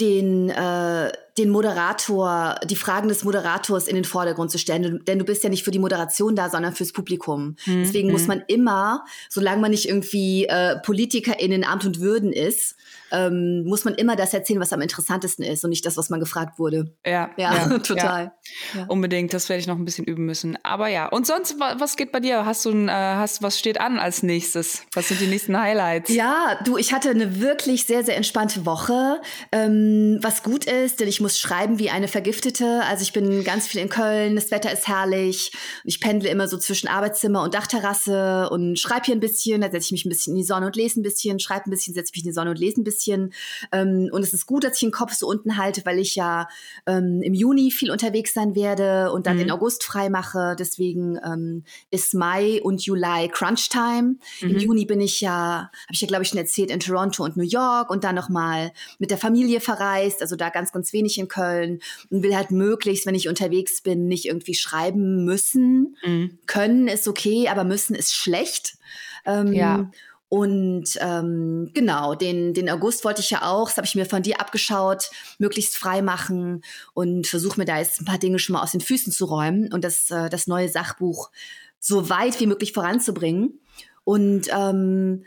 [0.00, 5.04] den, äh, den Moderator, die Fragen des Moderators in den Vordergrund zu stellen.
[5.04, 7.56] Denn du bist ja nicht für die Moderation da, sondern fürs Publikum.
[7.66, 7.82] Mhm.
[7.82, 8.28] Deswegen muss mhm.
[8.28, 12.76] man immer, solange man nicht irgendwie äh, Politiker in den Amt und Würden ist,
[13.10, 16.20] ähm, muss man immer das erzählen, was am interessantesten ist und nicht das, was man
[16.20, 16.92] gefragt wurde.
[17.04, 18.32] Ja, ja, ja total.
[18.74, 18.84] Ja.
[18.86, 20.56] Unbedingt, das werde ich noch ein bisschen üben müssen.
[20.62, 22.44] Aber ja, und sonst, was geht bei dir?
[22.44, 24.82] Hast du ein, äh, hast, was steht an als nächstes?
[24.92, 26.10] Was sind die nächsten Highlights?
[26.12, 29.20] Ja, du, ich hatte eine wirklich sehr, sehr entspannte Woche.
[29.52, 32.82] Ähm, was gut ist, denn ich muss schreiben wie eine Vergiftete.
[32.84, 35.52] Also ich bin ganz viel in Köln, das Wetter ist herrlich.
[35.82, 39.86] Ich pendle immer so zwischen Arbeitszimmer und Dachterrasse und schreibe hier ein bisschen, da setze
[39.86, 42.12] ich mich ein bisschen in die Sonne und lese ein bisschen, schreibe ein bisschen, setze
[42.14, 43.32] mich in die Sonne und lese ein bisschen.
[43.72, 46.46] Ähm, und es ist gut, dass ich den Kopf so unten halte, weil ich ja
[46.86, 49.40] ähm, im Juni viel unterwegs sein werde und dann mhm.
[49.40, 50.56] den August frei mache.
[50.58, 54.16] Deswegen ähm, ist Mai und Juli Crunch Time.
[54.42, 54.50] Mhm.
[54.50, 57.38] Im Juni bin ich ja, habe ich ja glaube ich schon erzählt, in Toronto und
[57.38, 60.20] New York und dann nochmal mit der Familie verreist.
[60.20, 64.06] Also da ganz, ganz wenig in Köln und will halt möglichst, wenn ich unterwegs bin,
[64.06, 65.96] nicht irgendwie schreiben müssen.
[66.04, 66.38] Mhm.
[66.46, 68.76] Können ist okay, aber müssen ist schlecht.
[69.24, 69.90] Ähm, ja.
[70.28, 74.22] Und ähm, genau, den, den August wollte ich ja auch, das habe ich mir von
[74.22, 78.62] dir abgeschaut, möglichst frei machen und versuche mir da jetzt ein paar Dinge schon mal
[78.62, 81.30] aus den Füßen zu räumen und das, äh, das neue Sachbuch
[81.78, 83.60] so weit wie möglich voranzubringen.
[84.02, 85.24] Und ähm,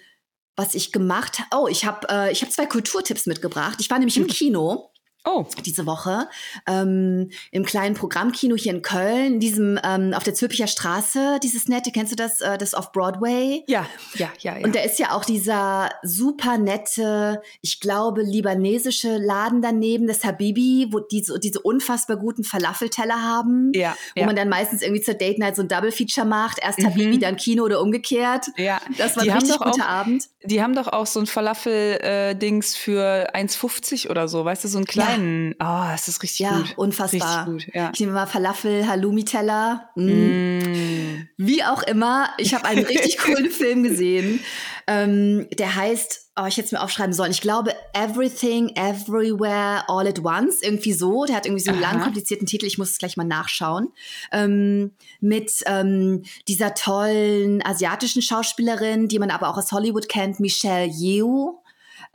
[0.58, 3.78] was ich gemacht habe, oh, ich habe äh, ich hab zwei Kulturtipps mitgebracht.
[3.80, 4.30] Ich war nämlich im hm.
[4.30, 4.92] Kino
[5.30, 5.46] Oh.
[5.66, 6.30] Diese Woche
[6.68, 11.92] ähm, im kleinen Programmkino hier in Köln, diesem ähm, auf der Zülpicher Straße, dieses nette,
[11.92, 13.64] kennst du das, äh, das auf Broadway?
[13.68, 13.86] Ja,
[14.16, 14.64] ja, ja, ja.
[14.66, 20.88] Und da ist ja auch dieser super nette, ich glaube, libanesische Laden daneben, das Habibi,
[20.92, 24.26] wo die so, diese unfassbar guten Falafelteller haben, Ja, wo ja.
[24.28, 26.86] man dann meistens irgendwie zur Date Night so ein Double Feature macht, erst Mhm.
[26.86, 28.46] Habibi, dann Kino oder umgekehrt.
[28.58, 28.80] ja.
[28.98, 30.24] Das war Die ein richtig doch guter auch- Abend.
[30.44, 34.86] Die haben doch auch so ein Falafel-Dings für 1,50 oder so, weißt du, so einen
[35.18, 35.56] kleinen.
[35.60, 36.74] Ah, es ist richtig Ja, gut.
[36.78, 37.48] unfassbar.
[37.48, 37.92] Richtig gut, ja.
[37.94, 39.90] Ich nehme mal Falafel, Halloumi-Teller.
[39.96, 40.60] Mm.
[40.60, 41.30] Mm.
[41.38, 44.40] Wie auch immer, ich habe einen richtig coolen Film gesehen.
[44.88, 47.32] Ähm, der heißt, oh, ich hätte es mir aufschreiben sollen.
[47.32, 50.62] Ich glaube, Everything, Everywhere, All at Once.
[50.62, 51.26] Irgendwie so.
[51.26, 51.92] Der hat irgendwie so einen Aha.
[51.92, 52.66] langen, komplizierten Titel.
[52.66, 53.90] Ich muss es gleich mal nachschauen.
[54.32, 60.88] Ähm, mit ähm, dieser tollen asiatischen Schauspielerin, die man aber auch aus Hollywood kennt, Michelle
[60.88, 61.62] Yeoh.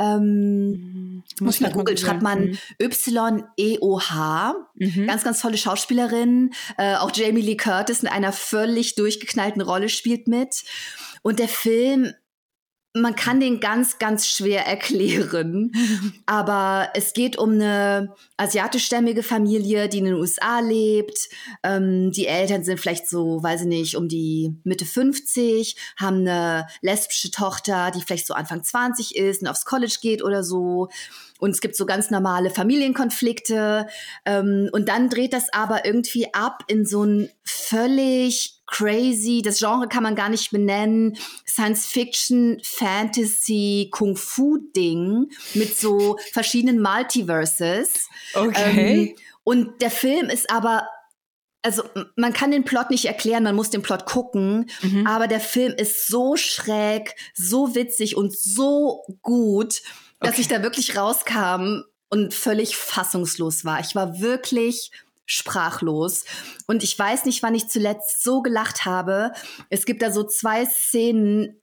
[0.03, 4.55] Ähm, muss man googeln, schreibt man Y-E-O-H.
[4.75, 5.07] Mhm.
[5.07, 6.51] Ganz, ganz tolle Schauspielerin.
[6.77, 10.65] Äh, auch Jamie Lee Curtis in einer völlig durchgeknallten Rolle spielt mit.
[11.23, 12.12] Und der Film,
[12.94, 15.72] man kann den ganz, ganz schwer erklären.
[16.26, 21.28] Aber es geht um eine asiatischstämmige Familie, die in den USA lebt.
[21.62, 26.66] Ähm, die Eltern sind vielleicht so, weiß ich nicht, um die Mitte 50, haben eine
[26.83, 30.88] lesbische Tochter, die vielleicht so Anfang 20 ist und aufs College geht oder so.
[31.38, 33.87] Und es gibt so ganz normale Familienkonflikte.
[34.26, 39.87] Ähm, und dann dreht das aber irgendwie ab in so ein völlig crazy, das Genre
[39.87, 48.08] kann man gar nicht benennen, Science-Fiction, Fantasy, Kung-Fu-Ding mit so verschiedenen Multiverses.
[48.35, 49.14] Okay.
[49.14, 50.88] Ähm, und der Film ist aber
[51.64, 51.85] also
[52.16, 55.06] man kann den Plot nicht erklären, man muss den Plot gucken, Mhm.
[55.06, 59.80] aber der Film ist so schräg, so witzig und so gut,
[60.18, 60.40] dass Okay.
[60.40, 63.78] ich da wirklich rauskam und völlig fassungslos war.
[63.78, 64.90] Ich war wirklich
[65.26, 66.24] sprachlos
[66.66, 69.32] und ich weiß nicht, wann ich zuletzt so gelacht habe.
[69.70, 71.58] Es gibt da so zwei Szenen,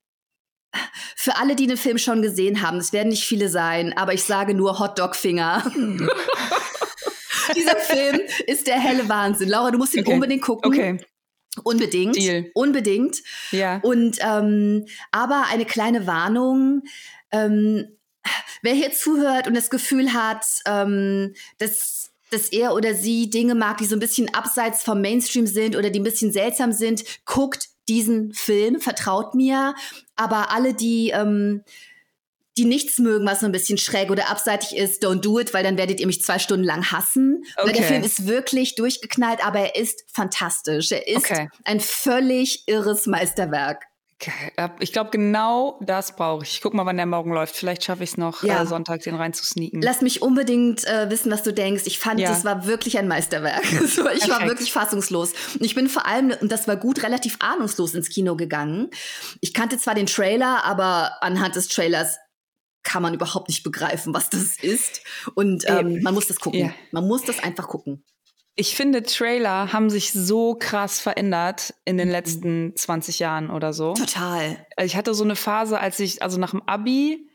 [1.15, 4.23] für alle, die den Film schon gesehen haben, es werden nicht viele sein, aber ich
[4.23, 5.63] sage nur Hotdog-Finger.
[7.55, 9.49] Dieser Film ist der helle Wahnsinn.
[9.49, 10.13] Laura, du musst ihn Okay.
[10.13, 10.71] unbedingt gucken.
[10.71, 10.97] Okay.
[11.63, 12.15] Unbedingt.
[12.15, 12.51] Deal.
[12.53, 13.17] Unbedingt.
[13.51, 13.79] Ja.
[13.81, 16.83] Und ähm, aber eine kleine Warnung.
[17.31, 17.97] Ähm,
[18.61, 23.77] wer hier zuhört und das Gefühl hat, ähm, dass, dass er oder sie Dinge mag,
[23.77, 27.67] die so ein bisschen abseits vom Mainstream sind oder die ein bisschen seltsam sind, guckt
[27.87, 29.73] diesen Film, vertraut mir.
[30.15, 31.63] Aber alle, die ähm,
[32.57, 35.63] die nichts mögen, was so ein bisschen schräg oder abseitig ist, don't do it, weil
[35.63, 37.45] dann werdet ihr mich zwei Stunden lang hassen.
[37.55, 37.93] Weil der Okay.
[37.93, 40.91] Film ist wirklich durchgeknallt, aber er ist fantastisch.
[40.91, 41.47] Er ist Okay.
[41.63, 43.83] ein völlig irres Meisterwerk.
[44.58, 46.53] Äh, Ich glaube, genau das brauche ich.
[46.53, 47.55] Ich guck mal, wann der morgen läuft.
[47.55, 48.62] Vielleicht schaffe ich es noch, Ja.
[48.63, 49.82] äh, Sonntag den reinzusneaken.
[49.82, 51.84] Lass mich unbedingt äh, wissen, was du denkst.
[51.86, 52.29] Ich fand, Ja.
[52.29, 53.63] das war wirklich ein Meisterwerk.
[53.88, 54.47] so, ich war Perfekt.
[54.49, 55.34] wirklich fassungslos.
[55.53, 58.89] Und ich bin vor allem, und das war gut, relativ ahnungslos ins Kino gegangen.
[59.41, 62.17] Ich kannte zwar den Trailer, aber anhand des Trailers
[62.84, 65.01] kann man überhaupt nicht begreifen, was das ist.
[65.36, 66.60] Und ähm, man muss das gucken.
[66.62, 66.71] Ja.
[66.91, 68.03] Man muss das einfach gucken.
[68.55, 71.99] Ich finde, Trailer haben sich so krass verändert in Mhm.
[71.99, 73.93] den letzten 20 Jahren oder so.
[73.93, 74.57] Total.
[74.83, 77.28] Ich hatte so eine Phase, als ich, also nach dem Abi,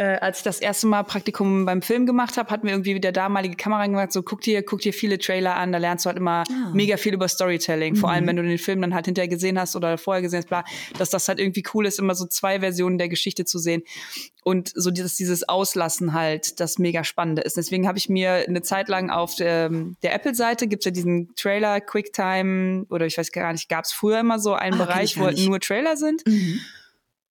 [0.00, 3.12] äh, als ich das erste Mal Praktikum beim Film gemacht habe, hat mir irgendwie der
[3.12, 6.16] damalige Kameramann gesagt, so guck dir, guck dir viele Trailer an, da lernst du halt
[6.16, 6.70] immer Ah.
[6.72, 7.96] mega viel über Storytelling.
[7.96, 8.14] Vor Mhm.
[8.14, 10.64] allem, wenn du den Film dann halt hinterher gesehen hast oder vorher gesehen hast, bla,
[10.96, 13.82] dass das halt irgendwie cool ist, immer so zwei Versionen der Geschichte zu sehen.
[14.42, 17.58] Und so dieses, dieses Auslassen halt, das mega Spannende ist.
[17.58, 21.80] Deswegen habe ich mir eine Zeit lang auf ähm, der Apple-Seite gibt's ja diesen Trailer,
[21.82, 25.60] Quicktime, oder ich weiß gar nicht, gab's früher immer so einen Ah, Bereich, wo nur
[25.60, 26.26] Trailer sind.
[26.26, 26.60] Mhm.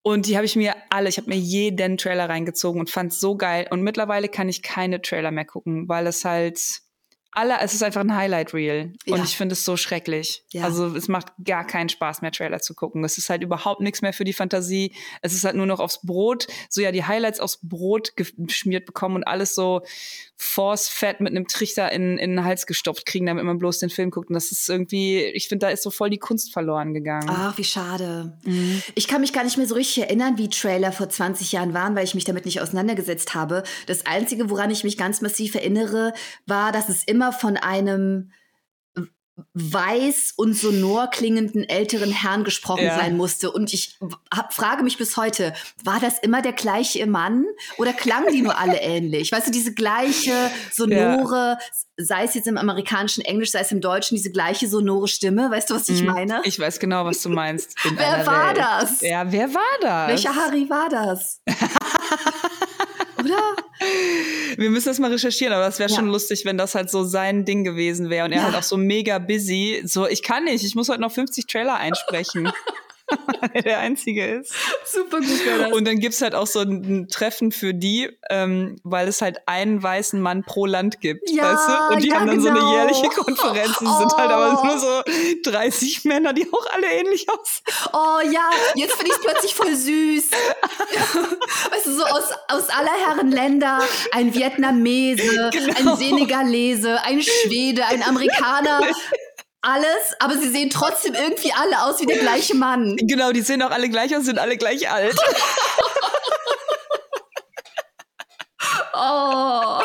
[0.01, 3.35] Und die habe ich mir alle, ich habe mir jeden Trailer reingezogen und fand so
[3.35, 3.67] geil.
[3.69, 6.81] Und mittlerweile kann ich keine Trailer mehr gucken, weil es halt
[7.31, 8.93] alle, es ist einfach ein Highlight Reel.
[9.07, 9.23] Und Ja.
[9.23, 10.43] ich finde es so schrecklich.
[10.51, 10.63] Ja.
[10.63, 13.03] Also es macht gar keinen Spaß mehr, Trailer zu gucken.
[13.03, 14.93] Es ist halt überhaupt nichts mehr für die Fantasie.
[15.21, 19.15] Es ist halt nur noch aufs Brot, so ja die Highlights aufs Brot geschmiert bekommen
[19.17, 19.81] und alles so
[20.41, 24.09] Force-Fett mit einem Trichter in, in den Hals gestopft kriegen, damit man bloß den Film
[24.09, 24.29] guckt.
[24.29, 27.27] Und das ist irgendwie, ich finde, da ist so voll die Kunst verloren gegangen.
[27.29, 28.37] Ach, wie schade.
[28.45, 28.81] Mhm.
[28.95, 31.93] Ich kann mich gar nicht mehr so richtig erinnern, wie Trailer vor 20 Jahren waren,
[31.95, 33.63] weil ich mich damit nicht auseinandergesetzt habe.
[33.85, 36.13] Das Einzige, woran ich mich ganz massiv erinnere,
[36.45, 38.31] war, dass es immer von einem
[39.53, 42.97] weiß und sonor klingenden älteren Herrn gesprochen Ja.
[42.97, 43.49] sein musste.
[43.51, 43.97] Und ich
[44.35, 45.53] hab, frage mich bis heute,
[45.85, 47.45] war das immer der gleiche Mann
[47.77, 49.31] oder klangen die nur alle ähnlich?
[49.31, 50.33] Weißt du, diese gleiche
[50.73, 51.57] sonore,
[51.95, 55.49] sei es jetzt im amerikanischen Englisch, sei es im Deutschen, diese gleiche sonore Stimme.
[55.49, 56.07] Weißt du, was ich Mhm.
[56.07, 56.41] meine?
[56.43, 57.75] Ich weiß genau, was du meinst.
[57.85, 58.57] In Wer war Welt.
[58.57, 58.99] das?
[59.01, 60.07] Ja, wer war das?
[60.09, 61.41] Welcher Harry war das?
[63.19, 63.39] Oder?
[64.57, 65.95] Wir müssen das mal recherchieren, aber das wäre ja.
[65.95, 68.43] schon lustig, wenn das halt so sein Ding gewesen wäre und er ja.
[68.45, 69.81] halt auch so mega busy.
[69.85, 72.51] So, ich kann nicht, ich muss heute noch 50 Trailer einsprechen.
[73.63, 74.53] der einzige ist.
[74.85, 75.71] Super gut das.
[75.73, 79.81] Und dann gibt's halt auch so ein Treffen für die, ähm, weil es halt einen
[79.81, 81.95] weißen Mann pro Land gibt, ja, weißt du?
[81.95, 82.43] Und die ja, haben dann genau.
[82.43, 82.73] so eine genau.
[82.73, 83.81] jährliche Konferenz.
[83.81, 83.99] Es oh.
[83.99, 85.03] sind halt aber nur so
[85.51, 87.65] 30 Männer, die auch alle ähnlich aussehen.
[87.93, 90.31] Oh ja, jetzt finde ich es plötzlich voll süß.
[91.71, 93.79] weißt du, so aus, aus aller Herren Länder,
[94.11, 95.91] ein Vietnamese, genau.
[95.91, 98.81] ein Senegalese, ein Schwede, ein Amerikaner
[99.61, 102.95] alles, aber sie sehen trotzdem irgendwie alle aus wie der gleiche Mann.
[102.97, 105.17] Genau, die sehen auch alle gleich aus, sind alle gleich alt.
[108.99, 109.79] Oh,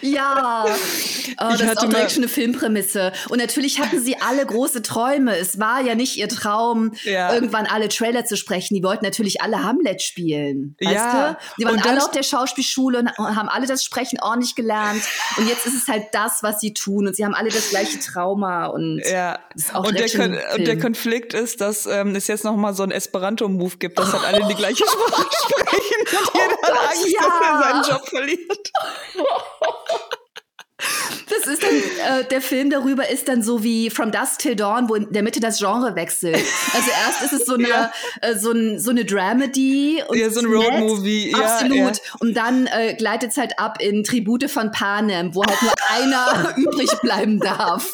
[0.00, 0.64] ja.
[0.66, 3.12] Oh, das ist auch direkt schon eine Filmprämisse.
[3.28, 5.36] Und natürlich hatten sie alle große Träume.
[5.36, 7.34] Es war ja nicht ihr Traum, ja.
[7.34, 8.74] irgendwann alle Trailer zu sprechen.
[8.74, 10.76] Die wollten natürlich alle Hamlet spielen.
[10.80, 11.32] Weißt ja.
[11.32, 11.36] du?
[11.58, 15.02] Die waren alle auf der Schauspielschule und haben alle das Sprechen ordentlich gelernt.
[15.36, 17.06] Und jetzt ist es halt das, was sie tun.
[17.06, 18.66] Und sie haben alle das gleiche Trauma.
[18.66, 19.38] Und, ja.
[19.74, 22.90] und, der, Kon und der Konflikt ist, dass ähm, es jetzt noch mal so ein
[22.90, 27.08] Esperanto-Move gibt, dass halt alle die gleiche Sprache sprechen und oh jeder Gott, hat Angst,
[27.08, 27.20] ja.
[27.22, 28.72] dass er seinen Job verliert.
[31.28, 34.88] Das ist dann, äh, der Film darüber ist dann so wie From Dusk Till Dawn,
[34.88, 36.36] wo in der Mitte das Genre wechselt.
[36.74, 37.92] Also erst ist es so eine, ja.
[38.20, 40.02] äh, so, ein, so eine Dramedy.
[40.06, 41.30] Und ja, so ein Roadmovie.
[41.30, 41.96] Ja, absolut.
[41.96, 42.14] Ja.
[42.20, 46.54] Und dann äh, gleitet es halt ab in Tribute von Panem, wo halt nur einer
[46.56, 47.92] übrig bleiben darf,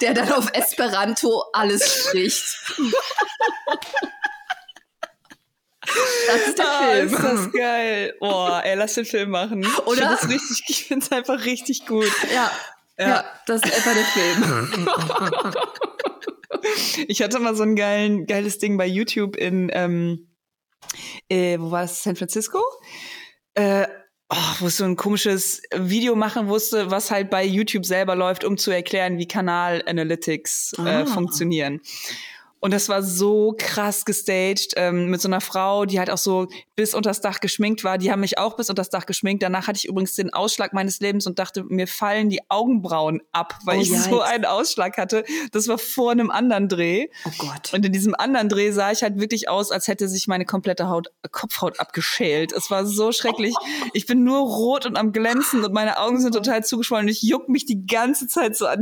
[0.00, 2.58] der dann auf Esperanto alles spricht.
[6.26, 7.06] Das ist der ah, Film.
[7.06, 8.14] Ist das geil.
[8.20, 9.66] Boah, ey, lass den Film machen.
[9.86, 10.18] Oder?
[10.68, 12.10] Ich finde es einfach richtig gut.
[12.32, 12.50] Ja.
[12.98, 13.08] Ja.
[13.08, 15.54] ja, das ist etwa der Film.
[17.08, 20.28] ich hatte mal so ein geilen, geiles Ding bei YouTube in, ähm,
[21.28, 22.04] äh, wo war das?
[22.04, 22.62] San Francisco?
[23.54, 23.86] Äh,
[24.28, 28.44] oh, wo es so ein komisches Video machen musste, was halt bei YouTube selber läuft,
[28.44, 31.06] um zu erklären, wie Kanal Analytics äh, ah.
[31.06, 31.80] funktionieren.
[32.64, 36.48] Und das war so krass gestaged ähm, mit so einer Frau, die halt auch so
[36.76, 37.98] bis unters Dach geschminkt war.
[37.98, 39.42] Die haben mich auch bis unters Dach geschminkt.
[39.42, 43.58] Danach hatte ich übrigens den Ausschlag meines Lebens und dachte, mir fallen die Augenbrauen ab,
[43.64, 45.24] weil oh, ich so einen Ausschlag hatte.
[45.52, 47.08] Das war vor einem anderen Dreh.
[47.26, 47.74] Oh Gott.
[47.74, 50.88] Und in diesem anderen Dreh sah ich halt wirklich aus, als hätte sich meine komplette
[50.88, 52.52] Haut, Kopfhaut abgeschält.
[52.52, 53.54] Es war so schrecklich.
[53.92, 57.20] Ich bin nur rot und am Glänzen und meine Augen sind total zugeschwollen und ich
[57.20, 58.80] juck mich die ganze Zeit so an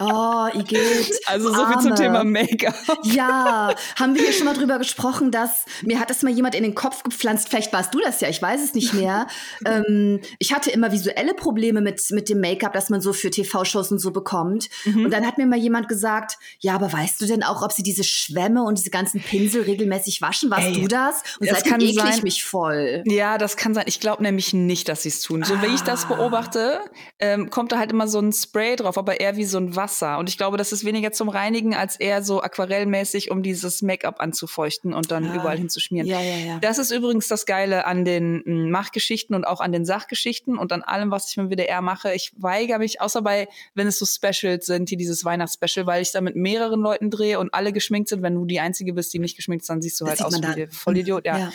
[0.00, 1.20] Oh, Igitt.
[1.26, 1.74] Also so Arme.
[1.74, 2.74] viel zum Thema Make-up.
[3.04, 6.62] Ja, haben wir hier schon mal drüber gesprochen, dass mir hat das mal jemand in
[6.62, 9.26] den Kopf gepflanzt, vielleicht warst du das ja, ich weiß es nicht mehr.
[9.64, 13.92] ähm, ich hatte immer visuelle Probleme mit, mit dem Make-up, das man so für TV-Shows
[13.92, 14.68] und so bekommt.
[14.84, 15.06] Mhm.
[15.06, 17.82] Und dann hat mir mal jemand gesagt, ja, aber weißt du denn auch, ob sie
[17.82, 20.50] diese Schwämme und diese ganzen Pinsel regelmäßig waschen?
[20.50, 21.22] Warst Ey, du das?
[21.40, 23.02] Und das seitdem ekle ich mich voll.
[23.06, 23.84] Ja, das kann sein.
[23.86, 25.44] Ich glaube nämlich nicht, dass sie es tun.
[25.44, 25.62] So ah.
[25.62, 26.14] wie ich das ah.
[26.14, 26.80] beobachte,
[27.18, 30.18] ähm, kommt da halt immer so ein Spray drauf, aber eher wie so ein Wasser.
[30.18, 34.20] Und ich glaube, das ist weniger zum Reinigen als eher so aquarellmäßig, um dieses Make-up
[34.20, 35.34] anzufeuchten und dann ah.
[35.34, 36.08] überall hinzuschmieren.
[36.08, 36.58] Ja, ja, ja.
[36.60, 40.72] Das ist übrigens das Geile an den hm, Machgeschichten und auch an den Sachgeschichten und
[40.72, 42.14] an allem, was ich mit WDR mache.
[42.14, 46.12] Ich weigere mich, außer bei, wenn es so Specials sind, hier dieses Weihnachtsspecial, weil ich
[46.12, 48.22] da mit mehreren Leuten drehe und alle geschminkt sind.
[48.22, 50.56] Wenn du die Einzige bist, die nicht geschminkt ist, dann siehst du das halt aus
[50.56, 51.26] wie Vollidiot.
[51.26, 51.38] Ja.
[51.38, 51.52] ja.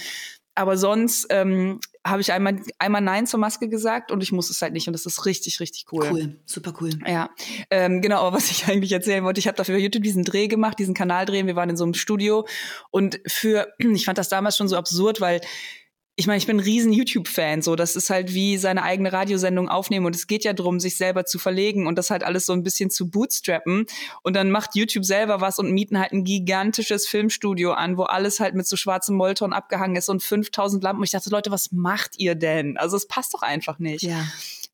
[0.56, 4.62] Aber sonst ähm, habe ich einmal, einmal Nein zur Maske gesagt und ich muss es
[4.62, 4.88] halt nicht.
[4.88, 6.10] Und das ist richtig, richtig cool.
[6.12, 6.92] Cool, super cool.
[7.08, 7.30] Ja,
[7.70, 8.22] ähm, genau.
[8.22, 11.26] Aber was ich eigentlich erzählen wollte, ich habe dafür YouTube diesen Dreh gemacht, diesen Kanal
[11.26, 11.48] drehen.
[11.48, 12.46] Wir waren in so einem Studio
[12.92, 15.42] und für, ich fand das damals schon so absurd, weil
[16.16, 19.68] ich meine, ich bin ein riesen YouTube-Fan, so das ist halt wie seine eigene Radiosendung
[19.68, 22.54] aufnehmen und es geht ja darum, sich selber zu verlegen und das halt alles so
[22.54, 23.88] ein bisschen zu bootstrappen
[24.22, 28.40] und dann macht YouTube selber was und mieten halt ein gigantisches Filmstudio an, wo alles
[28.40, 31.00] halt mit so schwarzem Molton abgehangen ist und 5000 Lampen.
[31.00, 32.78] Und ich dachte, Leute, was macht ihr denn?
[32.78, 34.04] Also es passt doch einfach nicht.
[34.04, 34.24] Ja.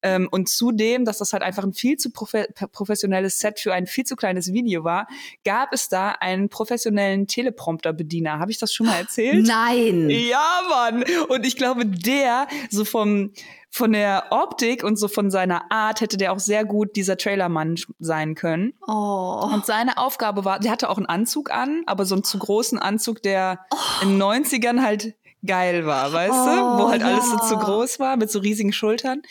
[0.01, 3.87] Ähm, und zudem, dass das halt einfach ein viel zu profe professionelles Set für ein
[3.87, 5.07] viel zu kleines Video war,
[5.43, 8.39] gab es da einen professionellen Teleprompter-Bediener.
[8.39, 9.45] Habe ich das schon mal erzählt?
[9.45, 10.09] Nein.
[10.09, 11.03] Ja, Mann.
[11.27, 13.31] Und ich glaube, der so vom
[13.71, 17.75] von der Optik und so von seiner Art hätte der auch sehr gut dieser Trailermann
[17.99, 18.73] sein können.
[18.87, 19.47] Oh.
[19.53, 22.79] Und seine Aufgabe war, der hatte auch einen Anzug an, aber so einen zu großen
[22.79, 23.77] Anzug, der oh.
[24.01, 25.13] in den 90ern halt
[25.45, 26.83] geil war, weißt oh, du?
[26.83, 27.07] Wo halt ja.
[27.07, 29.21] alles so zu groß war, mit so riesigen Schultern.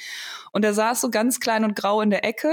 [0.58, 2.52] Und er saß so ganz klein und grau in der Ecke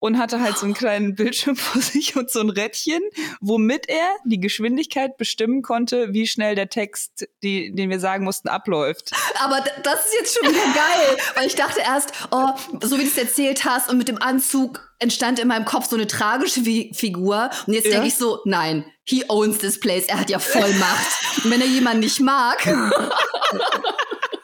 [0.00, 3.00] und hatte halt so einen kleinen Bildschirm vor sich und so ein Rädchen,
[3.40, 8.48] womit er die Geschwindigkeit bestimmen konnte, wie schnell der Text, die, den wir sagen mussten,
[8.48, 9.12] abläuft.
[9.38, 12.48] Aber das ist jetzt schon wieder geil, weil ich dachte erst, oh,
[12.82, 15.94] so wie du es erzählt hast und mit dem Anzug entstand in meinem Kopf so
[15.94, 16.62] eine tragische
[16.92, 17.50] Figur.
[17.68, 17.92] Und jetzt ja.
[17.92, 20.06] denke ich so, nein, he owns this place.
[20.06, 21.44] Er hat ja voll Macht.
[21.44, 22.66] Und wenn er jemanden nicht mag.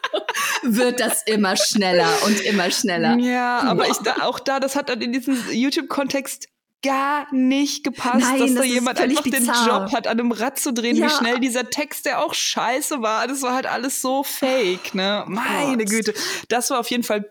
[0.62, 3.16] wird das immer schneller und immer schneller.
[3.18, 6.48] Ja, aber ich da, auch da, das hat dann in diesem YouTube-Kontext
[6.82, 9.40] gar nicht gepasst, Nein, dass das da jemand einfach bizarr.
[9.40, 11.06] den Job hat, an einem Rad zu drehen, ja.
[11.06, 13.26] wie schnell dieser Text, der auch scheiße war.
[13.26, 15.24] Das war halt alles so fake, ne?
[15.26, 15.90] Meine Gott.
[15.90, 16.14] Güte.
[16.48, 17.30] Das war auf jeden Fall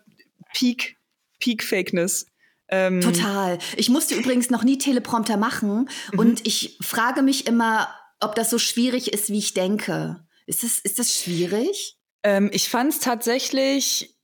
[0.53, 0.97] Peak,
[1.39, 2.27] Peak Fakeness.
[2.69, 3.57] Ähm, Total.
[3.75, 6.19] Ich musste übrigens noch nie Teleprompter machen mhm.
[6.19, 10.23] und ich frage mich immer, ob das so schwierig ist, wie ich denke.
[10.45, 11.98] Ist das, ist das schwierig?
[12.23, 14.15] Ähm, ich fand es tatsächlich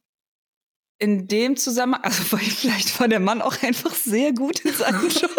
[0.97, 5.31] in dem Zusammenhang, also vielleicht war der Mann auch einfach sehr gut in seinem Job.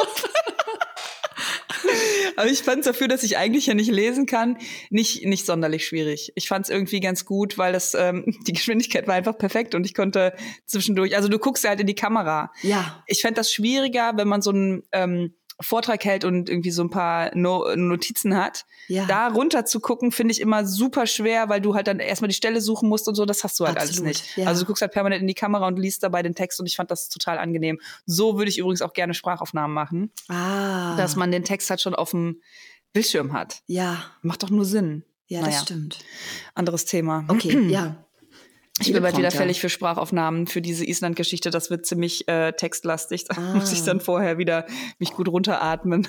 [2.36, 4.58] Aber ich fand es dafür, dass ich eigentlich ja nicht lesen kann,
[4.90, 6.32] nicht, nicht sonderlich schwierig.
[6.34, 9.86] Ich fand es irgendwie ganz gut, weil das ähm, die Geschwindigkeit war einfach perfekt und
[9.86, 10.34] ich konnte
[10.66, 12.52] zwischendurch, also du guckst ja halt in die Kamera.
[12.62, 13.02] Ja.
[13.06, 16.90] Ich fände das schwieriger, wenn man so ein ähm, Vortrag hält und irgendwie so ein
[16.90, 18.66] paar no Notizen hat.
[18.88, 19.06] Ja.
[19.06, 22.34] Da runter zu gucken, finde ich immer super schwer, weil du halt dann erstmal die
[22.34, 24.36] Stelle suchen musst und so, das hast du halt Absolut, alles nicht.
[24.36, 24.46] Ja.
[24.46, 26.76] Also du guckst halt permanent in die Kamera und liest dabei den Text und ich
[26.76, 27.80] fand das total angenehm.
[28.04, 30.12] So würde ich übrigens auch gerne Sprachaufnahmen machen.
[30.28, 30.96] Ah.
[30.96, 32.42] Dass man den Text halt schon auf dem
[32.92, 33.62] Bildschirm hat.
[33.66, 34.04] Ja.
[34.22, 35.04] Macht doch nur Sinn.
[35.28, 35.52] Ja, naja.
[35.52, 35.98] das stimmt.
[36.54, 37.24] Anderes Thema.
[37.28, 38.05] Okay, ja.
[38.80, 41.50] Ich bin bald wieder fällig für Sprachaufnahmen für diese Island-Geschichte.
[41.50, 43.24] Das wird ziemlich äh, textlastig.
[43.24, 43.54] Da ah.
[43.54, 44.66] muss ich dann vorher wieder
[44.98, 46.06] mich gut runteratmen.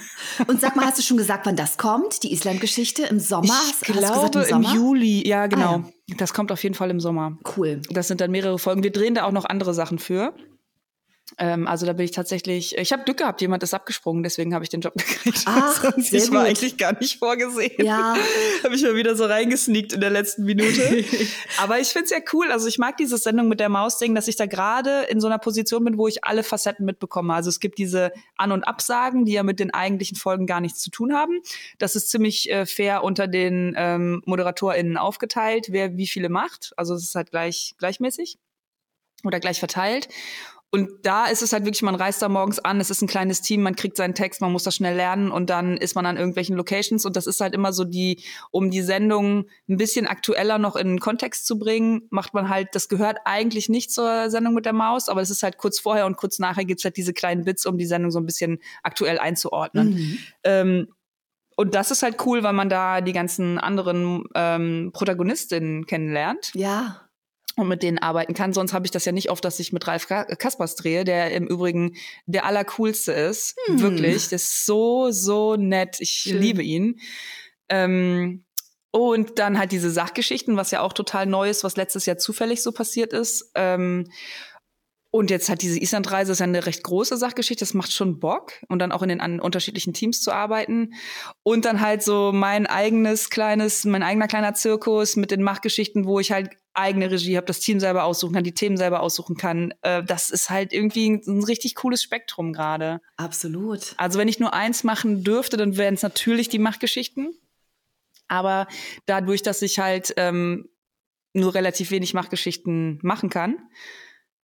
[0.47, 2.23] Und sag mal, hast du schon gesagt, wann das kommt?
[2.23, 3.45] Die Island-Geschichte im Sommer?
[3.45, 5.27] Ich hast, glaube gesagt, im, im, Juli.
[5.27, 5.75] Ja, genau.
[5.77, 6.15] Ah, ja.
[6.17, 7.37] Das kommt auf jeden Fall im Sommer.
[7.55, 7.81] Cool.
[7.89, 8.83] Das sind dann mehrere Folgen.
[8.83, 10.33] Wir drehen da auch noch andere Sachen für.
[11.37, 14.63] Ähm, also da bin ich tatsächlich, ich habe Glück gehabt, jemand ist abgesprungen, deswegen habe
[14.63, 15.43] ich den Job gekriegt.
[15.45, 17.85] Ach, Sonst, ich war eigentlich gar nicht vorgesehen.
[17.85, 18.15] Ja.
[18.63, 21.03] habe ich mal wieder so reingesneakt in der letzten Minute.
[21.57, 22.49] Aber ich finde es ja cool.
[22.49, 25.37] Also ich mag diese Sendung mit der Maus-Ding, dass ich da gerade in so einer
[25.37, 27.33] Position bin, wo ich alle Facetten mitbekomme.
[27.33, 30.79] Also es gibt diese An- und Absagen, die ja mit den eigentlichen Folgen gar nichts
[30.79, 31.41] zu tun haben.
[31.77, 36.71] Das ist ziemlich äh, fair unter den ähm, ModeratorInnen aufgeteilt, wer wie viele macht.
[36.77, 38.39] Also es ist halt gleich gleichmäßig
[39.23, 40.07] oder gleich verteilt.
[40.69, 43.41] Und da ist es halt wirklich, man reist da morgens an, es ist ein kleines
[43.41, 46.17] Team, man kriegt seinen Text, man muss das schnell lernen und dann ist man an
[46.17, 50.57] irgendwelchen Locations und das ist halt immer so die, um die Sendung ein bisschen aktueller
[50.57, 54.53] noch in den Kontext zu bringen, macht man halt, das gehört eigentlich nicht zur Sendung
[54.55, 57.13] mit der Maus, aber es ist halt kurz vorher und kurz nachher gibt's halt diese
[57.13, 59.91] kleinen Bits, um die Sendung so ein bisschen aktuell einzuordnen.
[59.91, 60.17] Mhm.
[60.43, 60.87] Ähm,
[61.55, 66.51] und das ist halt cool, weil man da die ganzen anderen ähm, Protagonistinnen kennenlernt.
[66.53, 67.06] Ja
[67.57, 68.53] und mit denen arbeiten kann.
[68.53, 71.47] Sonst habe ich das ja nicht oft, dass ich mit Ralf Kaspers drehe, der im
[71.47, 71.95] Übrigen
[72.27, 73.57] der allercoolste ist.
[73.65, 73.81] Hm.
[73.81, 74.29] Wirklich.
[74.29, 75.97] Der ist so, so nett.
[75.99, 76.39] Ich Schön.
[76.39, 76.99] liebe ihn.
[77.67, 78.45] Ähm,
[78.91, 82.61] und dann halt diese Sachgeschichten, was ja auch total neu ist, was letztes Jahr zufällig
[82.61, 83.51] so passiert ist.
[83.55, 84.09] Ähm,
[85.17, 88.53] und jetzt hat diese Islandreise ist ja eine recht große Sachgeschichte, das macht schon Bock
[88.69, 90.93] und dann auch in den an unterschiedlichen Teams zu arbeiten
[91.41, 96.19] und dann halt so mein eigenes kleines, mein eigener kleiner Zirkus mit den Machgeschichten, wo
[96.19, 99.73] ich halt eigene Regie habe, das Team selber aussuchen kann, die Themen selber aussuchen kann.
[99.81, 103.01] Äh, das ist halt irgendwie ein, ein richtig cooles Spektrum gerade.
[103.15, 103.95] Absolut.
[103.97, 107.33] Also wenn ich nur eins machen dürfte, dann wären es natürlich die Machgeschichten.
[108.27, 108.67] Aber
[109.07, 110.69] dadurch, dass ich halt ähm,
[111.33, 113.57] nur relativ wenig Machgeschichten machen kann,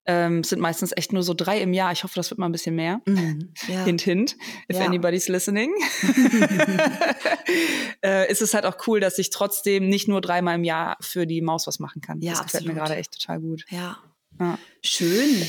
[0.05, 1.91] ähm, sind meistens echt nur so drei im Jahr.
[1.91, 3.01] Ich hoffe, das wird mal ein bisschen mehr.
[3.05, 3.85] Mm, ja.
[3.85, 4.35] Hint, hint,
[4.69, 4.85] if ja.
[4.85, 5.71] anybody's listening.
[8.03, 11.25] äh, ist es halt auch cool, dass ich trotzdem nicht nur dreimal im Jahr für
[11.25, 12.21] die Maus was machen kann.
[12.21, 12.63] Ja, das absolut.
[12.63, 13.65] gefällt mir gerade echt total gut.
[13.69, 13.97] Ja.
[14.39, 14.59] ja.
[14.81, 15.47] Schön.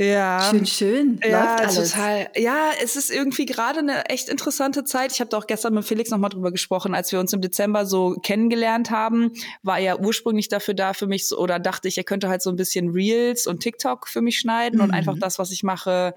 [0.00, 0.48] Ja.
[0.50, 1.20] Schön, schön.
[1.22, 1.90] Ja, Läuft alles.
[1.92, 2.30] total.
[2.34, 5.12] Ja, es ist irgendwie gerade eine echt interessante Zeit.
[5.12, 7.84] Ich habe da auch gestern mit Felix nochmal drüber gesprochen, als wir uns im Dezember
[7.84, 9.32] so kennengelernt haben,
[9.62, 12.48] war er ursprünglich dafür da für mich so, oder dachte ich, er könnte halt so
[12.48, 14.84] ein bisschen Reels und TikTok für mich schneiden mhm.
[14.84, 16.14] und einfach das, was ich mache,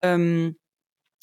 [0.00, 0.56] ähm,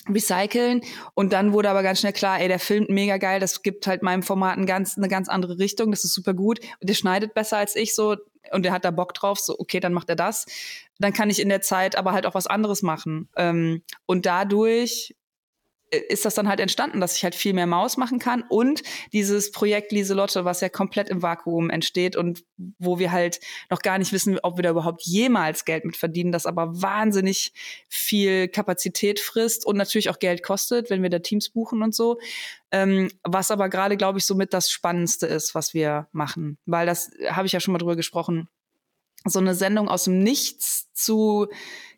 [0.08, 0.82] recyceln
[1.16, 4.04] und dann wurde aber ganz schnell klar, ey, der filmt mega geil, das gibt halt
[4.04, 7.34] meinem Format ein ganz, eine ganz andere Richtung, das ist super gut und der schneidet
[7.34, 8.16] besser als ich so,
[8.52, 10.46] und der hat da Bock drauf, so okay, dann macht er das.
[11.00, 13.30] Dann kann ich in der Zeit aber halt auch was anderes machen.
[13.36, 15.16] Ähm, und dadurch
[15.92, 18.82] ist das dann halt entstanden, dass ich halt viel mehr Maus machen kann und
[19.14, 22.44] dieses Projekt Lieselotte, was ja komplett im Vakuum entsteht und
[22.80, 26.32] wo wir halt noch gar nicht wissen, ob wir da überhaupt jemals Geld mit verdienen,
[26.32, 27.54] das aber wahnsinnig
[27.88, 32.20] viel Kapazität frisst und natürlich auch Geld kostet, wenn wir da Teams buchen und so.
[32.72, 37.12] Ähm, was aber gerade, glaube ich, somit das Spannendste ist, was wir machen, weil das
[37.30, 38.50] habe ich ja schon mal drüber gesprochen.
[39.26, 41.48] So eine Sendung aus dem Nichts zu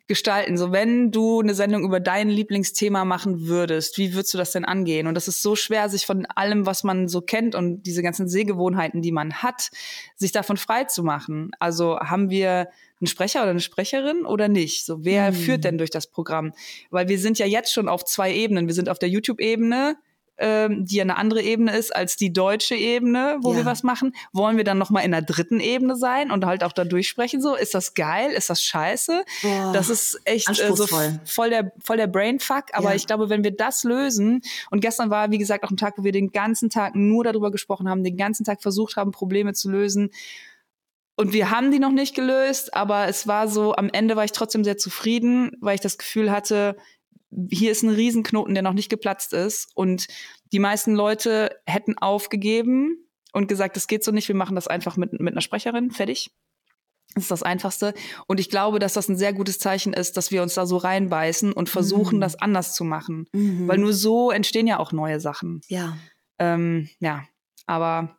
[0.06, 0.56] gestalten?
[0.56, 4.64] So, wenn du eine Sendung über dein Lieblingsthema machen würdest, wie würdest du das denn
[4.64, 5.06] angehen?
[5.06, 8.28] Und das ist so schwer, sich von allem, was man so kennt und diese ganzen
[8.28, 9.70] Sehgewohnheiten, die man hat,
[10.16, 11.50] sich davon frei zu machen.
[11.60, 12.68] Also haben wir
[13.00, 14.86] einen Sprecher oder eine Sprecherin oder nicht?
[14.86, 15.36] So, wer mhm.
[15.36, 16.52] führt denn durch das Programm?
[16.90, 18.66] Weil wir sind ja jetzt schon auf zwei Ebenen.
[18.66, 19.96] Wir sind auf der YouTube-Ebene,
[20.38, 23.58] ähm, die ja eine andere Ebene ist als die deutsche Ebene, wo Ja.
[23.58, 24.14] wir was machen?
[24.32, 27.40] Wollen wir dann noch mal in der dritten Ebene sein und halt auch da durchsprechen?
[27.42, 28.30] So, ist das geil?
[28.30, 29.24] Ist das scheiße?
[29.42, 30.86] Boah, das ist echt äh, so
[31.24, 32.64] voll der voll der Brainfuck.
[32.72, 32.94] Aber Ja.
[32.96, 36.04] ich glaube, wenn wir das lösen und gestern war wie gesagt auch ein Tag, wo
[36.04, 39.70] wir den ganzen Tag nur darüber gesprochen haben, den ganzen Tag versucht haben, Probleme zu
[39.70, 40.10] lösen.
[41.16, 44.30] Und wir haben die noch nicht gelöst, aber es war so, am Ende war ich
[44.30, 46.76] trotzdem sehr zufrieden, weil ich das Gefühl hatte,
[47.50, 49.68] hier ist ein Riesenknoten, der noch nicht geplatzt ist.
[49.74, 50.06] Und
[50.52, 52.96] die meisten Leute hätten aufgegeben
[53.32, 56.30] und gesagt, das geht so nicht, wir machen das einfach mit, mit einer Sprecherin, fertig.
[57.14, 57.94] Das ist das Einfachste.
[58.26, 60.76] Und ich glaube, dass das ein sehr gutes Zeichen ist, dass wir uns da so
[60.76, 62.20] reinbeißen und versuchen, Mhm.
[62.20, 63.26] das anders zu machen.
[63.32, 63.66] Mhm.
[63.66, 65.60] Weil nur so entstehen ja auch neue Sachen.
[65.68, 65.96] ja.
[66.40, 67.24] Ähm, ja,
[67.66, 68.16] aber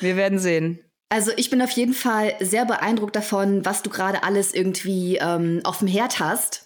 [0.00, 0.80] wir werden sehen.
[1.08, 5.60] Also ich bin auf jeden Fall sehr beeindruckt davon, was du gerade alles irgendwie ähm,
[5.62, 6.63] auf dem Herd hast.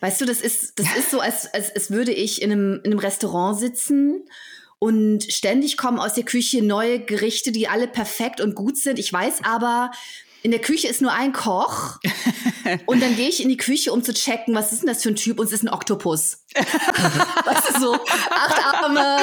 [0.00, 2.92] Weißt du, das ist, das ist so, als, als, als würde ich in einem, in
[2.92, 4.24] einem Restaurant sitzen
[4.78, 8.98] und ständig kommen aus der Küche neue Gerichte, die alle perfekt und gut sind.
[8.98, 9.90] Ich weiß aber,
[10.42, 11.98] in der Küche ist nur ein Koch
[12.86, 15.10] und dann gehe ich in die Küche, um zu checken, was ist denn das für
[15.10, 16.39] ein Typ und es ist ein Oktopus.
[16.56, 19.16] Weißt du, so acht Arme,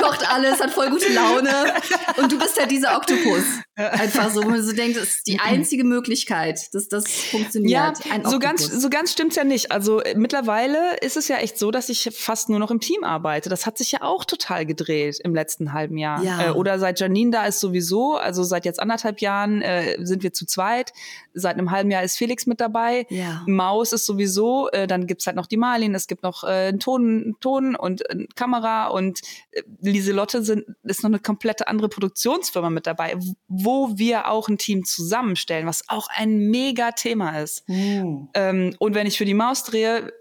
[0.00, 1.74] kocht alles, hat voll gute Laune
[2.16, 3.42] und du bist halt dieser Oktopus.
[3.76, 7.70] Einfach so, wo man so denkt, das ist die einzige Möglichkeit, dass das funktioniert.
[7.70, 9.72] Ja, Ein so ganz, so ganz stimmt's ja nicht.
[9.72, 13.02] Also äh, mittlerweile ist es ja echt so, dass ich fast nur noch im Team
[13.02, 13.48] arbeite.
[13.48, 16.22] Das hat sich ja auch total gedreht im letzten halben Jahr.
[16.22, 16.46] Ja.
[16.46, 20.32] Äh, oder seit Janine da ist sowieso, also seit jetzt anderthalb Jahren äh, sind wir
[20.32, 20.92] zu zweit.
[21.32, 23.06] Seit einem halben Jahr ist Felix mit dabei.
[23.10, 23.42] Ja.
[23.48, 26.80] Maus ist sowieso, äh, dann gibt's halt noch die Marlin, es gibt noch äh, einen
[26.80, 29.20] Ton, Ton und äh, Kamera und
[29.52, 33.16] äh, Lieselotte sind, ist noch eine komplette andere Produktionsfirma mit dabei,
[33.48, 37.64] wo wir auch ein Team zusammenstellen, was auch ein mega Thema ist.
[37.68, 38.28] Oh.
[38.34, 40.12] Ähm, und wenn ich für die Maus drehe,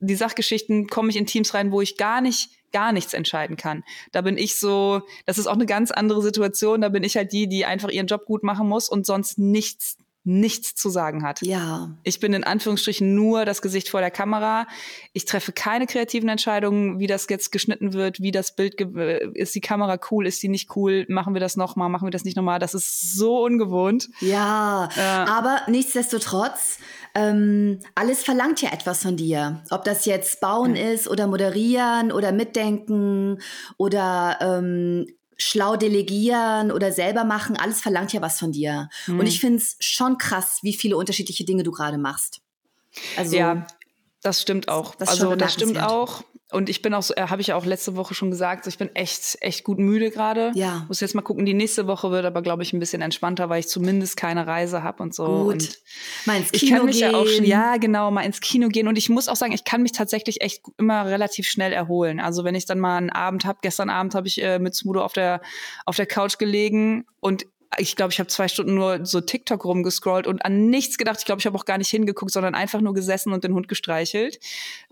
[0.00, 3.84] die Sachgeschichten, komme ich in Teams rein, wo ich gar nicht gar nichts entscheiden kann.
[4.12, 6.80] Da bin ich so, das ist auch eine ganz andere Situation.
[6.80, 9.96] Da bin ich halt die, die einfach ihren Job gut machen muss und sonst nichts,
[10.22, 11.40] nichts zu sagen hat.
[11.42, 11.96] Ja.
[12.02, 14.66] Ich bin in Anführungsstrichen nur das Gesicht vor der Kamera.
[15.14, 19.54] Ich treffe keine kreativen Entscheidungen, wie das jetzt geschnitten wird, wie das Bild, äh, ist
[19.54, 22.36] die Kamera cool, ist die nicht cool, machen wir das nochmal, machen wir das nicht
[22.36, 22.58] nochmal.
[22.58, 24.08] Das ist so ungewohnt.
[24.20, 25.24] Ja, Ja.
[25.24, 26.78] aber nichtsdestotrotz,
[27.14, 29.64] ähm, alles verlangt ja etwas von dir.
[29.70, 33.38] Ob das jetzt bauen ist oder moderieren oder mitdenken
[33.78, 35.06] oder ähm,
[35.40, 38.88] schlau delegieren oder selber machen, alles verlangt ja was von dir.
[39.06, 39.18] Hm.
[39.18, 42.40] Und ich finde es schon krass, wie viele unterschiedliche Dinge du gerade machst.
[43.16, 43.66] Also, Ja,
[44.22, 44.94] das stimmt auch.
[44.96, 46.22] Das also das stimmt auch.
[46.52, 48.76] Und ich bin auch, so, äh, habe ich ja auch letzte Woche schon gesagt, ich
[48.76, 50.50] bin echt, echt gut müde gerade.
[50.54, 50.84] Ja.
[50.88, 51.46] Muss jetzt mal gucken.
[51.46, 54.82] Die nächste Woche wird aber, glaube ich, ein bisschen entspannter, weil ich zumindest keine Reise
[54.82, 55.44] habe und so.
[55.44, 55.52] gut.
[55.52, 55.78] Und
[56.26, 57.12] Mal ins ich Kino kann mich gehen.
[57.12, 58.88] ja auch schon, ja, genau, mal ins Kino gehen.
[58.88, 62.20] Und ich muss auch sagen, ich kann mich tatsächlich echt immer relativ schnell erholen.
[62.20, 65.02] Also wenn ich dann mal einen Abend habe, gestern Abend habe ich äh, mit Smudo
[65.02, 65.40] auf der,
[65.86, 67.46] auf der Couch gelegen und
[67.78, 71.18] ich glaube, ich habe zwei Stunden nur so TikTok rumgescrollt und an nichts gedacht.
[71.20, 73.68] Ich glaube, ich habe auch gar nicht hingeguckt, sondern einfach nur gesessen und den Hund
[73.68, 74.40] gestreichelt.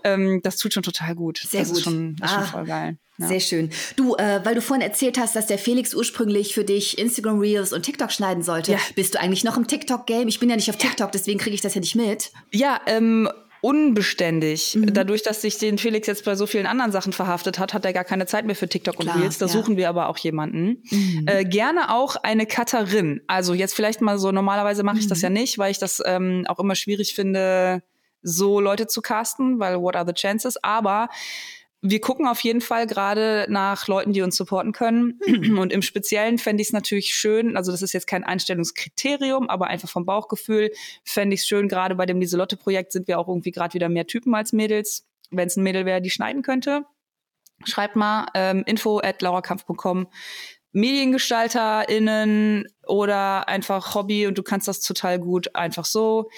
[0.05, 1.39] Ähm, das tut schon total gut.
[1.39, 1.79] Sehr das gut.
[1.79, 2.97] Ist schon, das ist Ah, schon voll geil.
[3.19, 3.27] Ja.
[3.27, 3.71] Sehr schön.
[3.97, 7.73] Du, äh, weil du vorhin erzählt hast, dass der Felix ursprünglich für dich Instagram Reels
[7.73, 8.73] und TikTok schneiden sollte.
[8.73, 8.79] Ja.
[8.95, 10.29] Bist du eigentlich noch im TikTok-Game?
[10.29, 12.31] Ich bin ja nicht auf TikTok, deswegen kriege ich das ja nicht mit.
[12.53, 13.29] Ja, ähm,
[13.69, 14.77] unbeständig.
[14.77, 14.95] Mhm.
[14.95, 17.93] Dadurch, dass sich den Felix jetzt bei so vielen anderen Sachen verhaftet hat, hat er
[17.93, 19.37] gar keine Zeit mehr für TikTok Klar, und Reels.
[19.39, 19.53] Da ja.
[19.53, 20.83] suchen wir aber auch jemanden.
[20.91, 21.25] Mhm.
[21.27, 23.21] Äh, gerne auch eine Cutterin.
[23.27, 25.11] Also jetzt vielleicht mal so, normalerweise mache ich Mhm.
[25.11, 27.83] das ja nicht, weil ich das ähm, auch immer schwierig finde,
[28.23, 30.57] so Leute zu casten, weil what are the chances?
[30.63, 31.09] Aber
[31.81, 35.21] wir gucken auf jeden Fall gerade nach Leuten, die uns supporten können.
[35.59, 39.69] Und im Speziellen fände ich es natürlich schön, also das ist jetzt kein Einstellungskriterium, aber
[39.69, 40.73] einfach vom Bauchgefühl
[41.05, 44.07] fände ich es schön, gerade bei dem Lieselotte-Projekt sind wir auch irgendwie gerade wieder mehr
[44.07, 45.07] Typen als Mädels.
[45.31, 46.85] Wenn es ein Mädel wäre, die schneiden könnte,
[47.65, 50.09] schreibt mal ähm, info at laurakampf.com.
[50.73, 56.29] MediengestalterInnen oder einfach Hobby und du kannst das total gut einfach so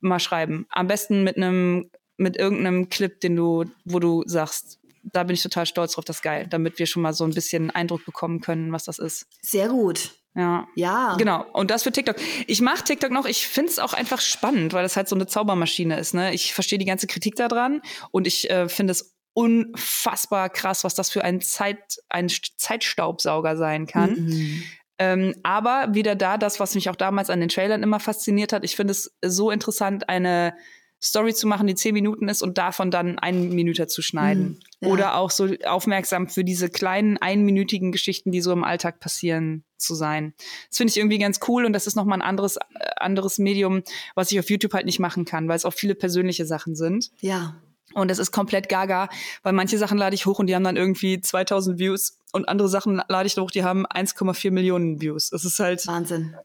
[0.00, 0.66] mal schreiben.
[0.70, 5.42] Am besten mit einem, mit irgendeinem Clip, den du, wo du sagst, da bin ich
[5.42, 8.40] total stolz drauf, das ist geil, damit wir schon mal so ein bisschen Eindruck bekommen
[8.40, 9.26] können, was das ist.
[9.40, 10.12] Sehr gut.
[10.34, 10.68] Ja.
[10.74, 11.16] Ja.
[11.16, 12.16] Genau, und das für TikTok.
[12.46, 15.26] Ich mache TikTok noch, ich finde es auch einfach spannend, weil das halt so eine
[15.26, 16.14] Zaubermaschine ist.
[16.14, 16.34] Ne?
[16.34, 21.10] Ich verstehe die ganze Kritik daran und ich äh, finde es unfassbar krass, was das
[21.10, 24.10] für ein, Zeit, ein St- Zeitstaubsauger sein kann.
[24.14, 24.62] Mhm.
[24.98, 28.64] Ähm, aber wieder da, das, was mich auch damals an den Trailern immer fasziniert hat,
[28.64, 30.54] ich finde es so interessant, eine
[31.02, 34.60] Story zu machen, die zehn Minuten ist und davon dann einen Minute zu schneiden.
[34.80, 34.88] Mhm, ja.
[34.88, 39.94] Oder auch so aufmerksam für diese kleinen einminütigen Geschichten, die so im Alltag passieren, zu
[39.94, 40.34] sein.
[40.68, 42.60] Das finde ich irgendwie ganz cool und das ist nochmal ein anderes, äh,
[42.96, 43.82] anderes Medium,
[44.14, 47.10] was ich auf YouTube halt nicht machen kann, weil es auch viele persönliche Sachen sind.
[47.20, 47.56] Ja.
[47.94, 49.08] Und es ist komplett gaga,
[49.42, 52.68] weil manche Sachen lade ich hoch und die haben dann irgendwie 2000 Views und andere
[52.68, 55.30] Sachen lade ich hoch, die haben 1,4 Millionen Views.
[55.30, 56.36] Das ist halt Wahnsinn.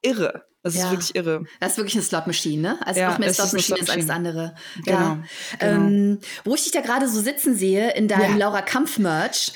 [0.00, 0.46] irre.
[0.66, 0.84] Das ja.
[0.86, 1.44] ist wirklich irre.
[1.60, 2.78] Das ist wirklich eine Slot-Machine, ne?
[2.84, 4.54] Also Ja, noch mehr Slot-Machine als alles andere.
[4.84, 5.18] Genau, Ja.
[5.58, 5.74] genau.
[5.74, 8.36] Ähm, wo ich dich da gerade so sitzen sehe, in deinem.
[8.36, 9.52] Laura Kampf-Merch,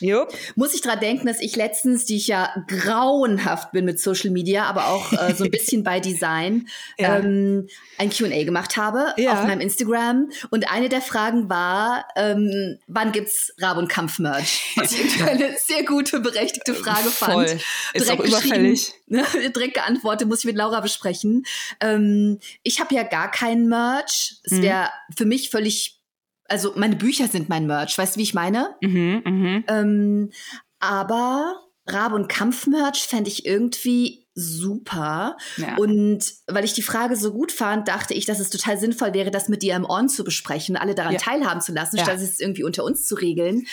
[0.55, 4.65] muss ich dran denken, dass ich letztens, die ich ja grauenhaft bin mit Social Media,
[4.65, 9.61] aber auch äh, so ein bisschen bei Design, ähm, ein Q&A gemacht habe auf meinem
[9.61, 10.31] Instagram.
[10.51, 14.75] Und eine der Fragen war, ähm, wann gibt's Rab- und Kampf-Merch?
[14.77, 17.33] Was ich eine sehr gute, berechtigte Frage fand.
[17.33, 17.59] Voll.
[17.95, 18.95] Ist auch überfällig.
[19.07, 21.00] Ne, direkt geantwortet, muss ich mit Laura besprechen.
[21.81, 24.37] Ähm, ich habe ja gar keinen Merch.
[24.45, 24.63] Es Mhm.
[24.63, 26.01] wäre für mich völlig,
[26.45, 27.97] also meine Bücher sind mein Merch.
[27.99, 28.75] Weißt du, wie ich meine?
[28.81, 29.65] Mhm, mhm.
[29.69, 30.31] Ähm,
[30.79, 31.55] aber
[31.87, 35.37] Rabe und Kampf-Merch fände ich irgendwie super.
[35.57, 35.77] Ja.
[35.77, 39.31] Und weil ich die Frage so gut fand, dachte ich, dass es total sinnvoll wäre,
[39.31, 41.19] das mit dir im On zu besprechen, alle daran Ja.
[41.19, 42.05] teilhaben zu lassen, Ja.
[42.05, 43.67] statt es irgendwie unter uns zu regeln.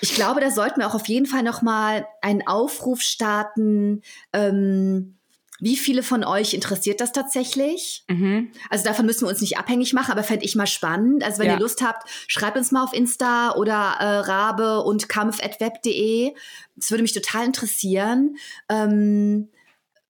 [0.00, 4.02] Ich glaube, da sollten wir auch auf jeden Fall noch mal einen Aufruf starten.
[4.32, 5.17] Ähm,
[5.60, 8.04] wie viele von euch interessiert das tatsächlich?
[8.08, 8.52] Mhm.
[8.70, 11.24] Also davon müssen wir uns nicht abhängig machen, aber fände ich mal spannend.
[11.24, 11.54] Also wenn Ja.
[11.54, 16.32] ihr Lust habt, schreibt uns mal auf Insta oder äh, rabe und kampf.web.de.
[16.76, 18.36] Das würde mich total interessieren.
[18.68, 19.48] Ähm,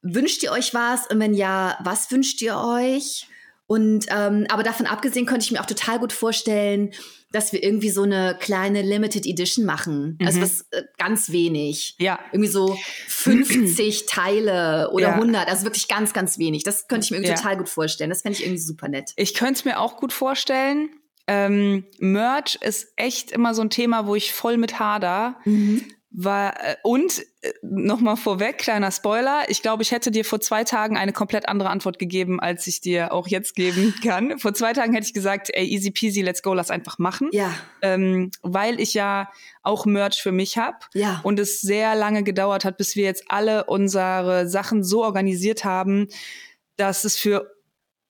[0.03, 1.07] wünscht ihr euch was?
[1.07, 3.27] Und wenn ja, was wünscht ihr euch?
[3.67, 6.91] Und ähm, aber davon abgesehen könnte ich mir auch total gut vorstellen,
[7.33, 10.19] dass wir irgendwie so eine kleine Limited Edition machen.
[10.25, 10.43] Also Mhm.
[10.43, 11.95] was äh, ganz wenig.
[11.99, 12.19] Ja.
[12.33, 15.15] Irgendwie so 50 Teile oder Ja.
[15.15, 16.63] 100, also wirklich ganz, ganz wenig.
[16.65, 17.35] Das könnte ich mir Ja.
[17.35, 18.11] total gut vorstellen.
[18.11, 19.13] Das fände ich irgendwie super nett.
[19.17, 20.91] Ich könnte es mir auch gut vorstellen.
[21.27, 25.37] Ähm, Merch ist echt immer so ein Thema, wo ich voll mit hader.
[26.11, 30.65] War, äh, und äh, nochmal vorweg, kleiner Spoiler, ich glaube, ich hätte dir vor zwei
[30.65, 34.39] Tagen eine komplett andere Antwort gegeben, als ich dir auch jetzt geben kann.
[34.39, 37.29] Vor zwei Tagen hätte ich gesagt, ey, easy peasy, let's go, lass einfach machen.
[37.33, 39.31] Ja, Ähm, weil ich ja
[39.63, 41.21] auch Merch für mich hab ja.
[41.25, 46.09] und es sehr lange gedauert hat, bis wir jetzt alle unsere Sachen so organisiert haben,
[46.77, 47.55] dass es für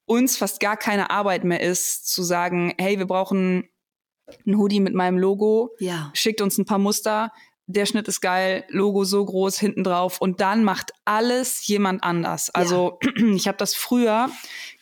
[0.07, 3.68] uns fast gar keine Arbeit mehr ist, zu sagen, hey, wir brauchen
[4.46, 6.11] ein Hoodie mit meinem Logo, ja.
[6.14, 7.32] schickt uns ein paar Muster,
[7.69, 12.49] der Schnitt ist geil, Logo so groß hinten drauf und dann macht alles jemand anders.
[12.51, 12.99] Also
[13.35, 14.31] ich habe das früher,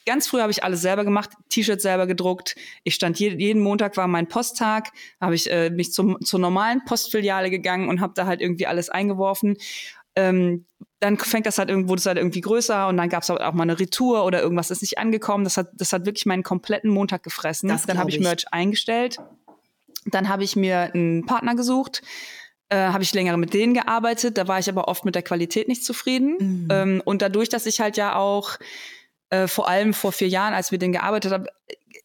[0.07, 2.55] ganz früher habe ich alles selber gemacht, T-Shirts selber gedruckt.
[2.84, 6.84] Ich stand je, jeden Montag war mein Posttag, habe ich äh, mich zum, zur normalen
[6.84, 9.57] Postfiliale gegangen und habe da halt irgendwie alles eingeworfen.
[10.14, 10.66] Ähm,
[11.01, 13.64] dann fängt das halt irgendwo, das halt irgendwie größer und dann gab es auch mal
[13.64, 15.43] eine Retour oder irgendwas ist nicht angekommen.
[15.43, 17.68] Das hat, das hat wirklich meinen kompletten Montag gefressen.
[17.68, 18.20] Das dann habe ich.
[18.20, 19.18] Merch eingestellt.
[20.05, 22.01] Dann habe ich mir einen Partner gesucht,
[22.68, 24.38] äh, habe ich länger mit denen gearbeitet.
[24.38, 26.36] Da war ich aber oft mit der Qualität nicht zufrieden.
[26.38, 26.68] Mhm.
[26.70, 28.56] Ähm, und dadurch, dass ich halt ja auch
[29.30, 31.46] äh, vor allem vor vier Jahren, als wir den gearbeitet haben,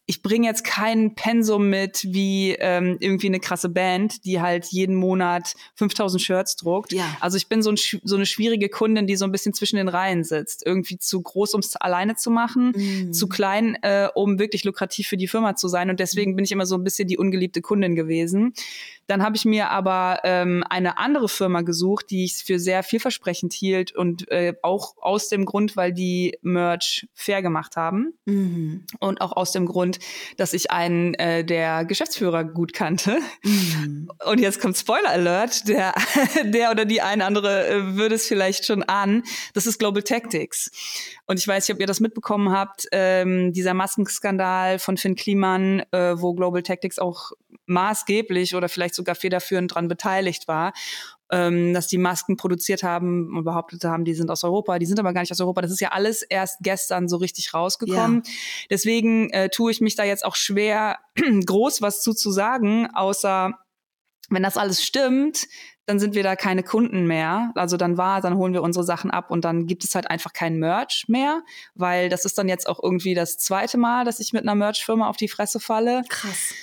[0.06, 4.96] ich bringe jetzt kein Pensum mit wie ähm, irgendwie eine krasse Band, die halt jeden
[4.96, 6.92] Monat 5000 Shirts druckt.
[6.92, 7.04] Ja.
[7.20, 9.88] Also ich bin so, ein, so eine schwierige Kundin, die so ein bisschen zwischen den
[9.88, 10.66] Reihen sitzt.
[10.66, 13.12] Irgendwie zu groß, um es alleine zu machen, Mhm.
[13.12, 15.88] zu klein, äh, um wirklich lukrativ für die Firma zu sein.
[15.88, 18.54] Und deswegen bin ich immer so ein bisschen die ungeliebte Kundin gewesen.
[19.06, 23.52] Dann habe ich mir aber ähm, eine andere Firma gesucht, die ich für sehr vielversprechend
[23.52, 28.86] hielt und äh, auch aus dem Grund, weil die Merch fair gemacht haben Mhm.
[29.00, 29.98] und auch aus dem Grund,
[30.36, 33.18] dass ich einen äh, der Geschäftsführer gut kannte.
[33.42, 34.08] Mhm.
[34.24, 35.94] Und jetzt kommt Spoiler Alert, der,
[36.44, 39.24] der oder die eine andere äh, würde es vielleicht schon ahnen.
[39.54, 40.70] Das ist Global Tactics.
[41.26, 45.80] Und ich weiß nicht, ob ihr das mitbekommen habt, ähm, dieser Maskenskandal von Finn Kliman,
[45.90, 47.32] äh, wo Global Tactics auch
[47.66, 50.72] maßgeblich oder vielleicht sogar federführend dran beteiligt war,
[51.30, 55.00] ähm, dass die Masken produziert haben und behauptet haben, die sind aus Europa, die sind
[55.00, 55.62] aber gar nicht aus Europa.
[55.62, 58.22] Das ist ja alles erst gestern so richtig rausgekommen.
[58.70, 60.98] Deswegen äh, tue ich mich da jetzt auch schwer,
[61.46, 63.52] groß was zu, zu sagen, außer
[64.28, 65.46] wenn das alles stimmt,
[65.86, 67.52] dann sind wir da keine Kunden mehr.
[67.54, 70.32] Also dann war, dann holen wir unsere Sachen ab und dann gibt es halt einfach
[70.32, 71.42] kein Merch mehr,
[71.74, 75.08] weil das ist dann jetzt auch irgendwie das zweite Mal, dass ich mit einer Merch-Firma
[75.08, 76.02] auf die Fresse falle.
[76.08, 76.54] Krass.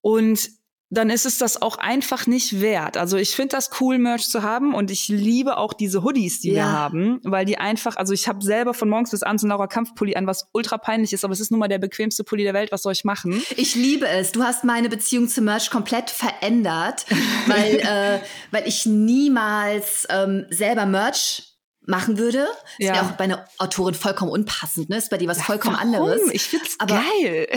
[0.00, 0.48] Und
[0.92, 2.96] dann ist es das auch einfach nicht wert.
[2.96, 6.50] Also ich finde das cool, Merch zu haben und ich liebe auch diese Hoodies, die
[6.50, 6.72] wir Ja.
[6.72, 10.16] haben, weil die einfach, also ich habe selber von morgens bis abends einen Laura Kampfpulli
[10.16, 12.72] an, was ultra peinlich ist, aber es ist nun mal der bequemste Pulli der Welt,
[12.72, 13.40] was soll ich machen?
[13.56, 14.32] Ich liebe es.
[14.32, 17.06] Du hast meine Beziehung zu Merch komplett verändert,
[17.46, 18.18] weil, äh,
[18.50, 21.49] weil ich niemals ähm, selber Merch
[21.90, 22.46] machen würde.
[22.78, 22.94] Ist Ja.
[22.94, 24.96] ja auch bei einer Autorin vollkommen unpassend, ne?
[24.96, 25.94] Ist bei dir was vollkommen Warum?
[25.94, 26.22] anderes.
[26.32, 27.48] Ich find's Aber- geil.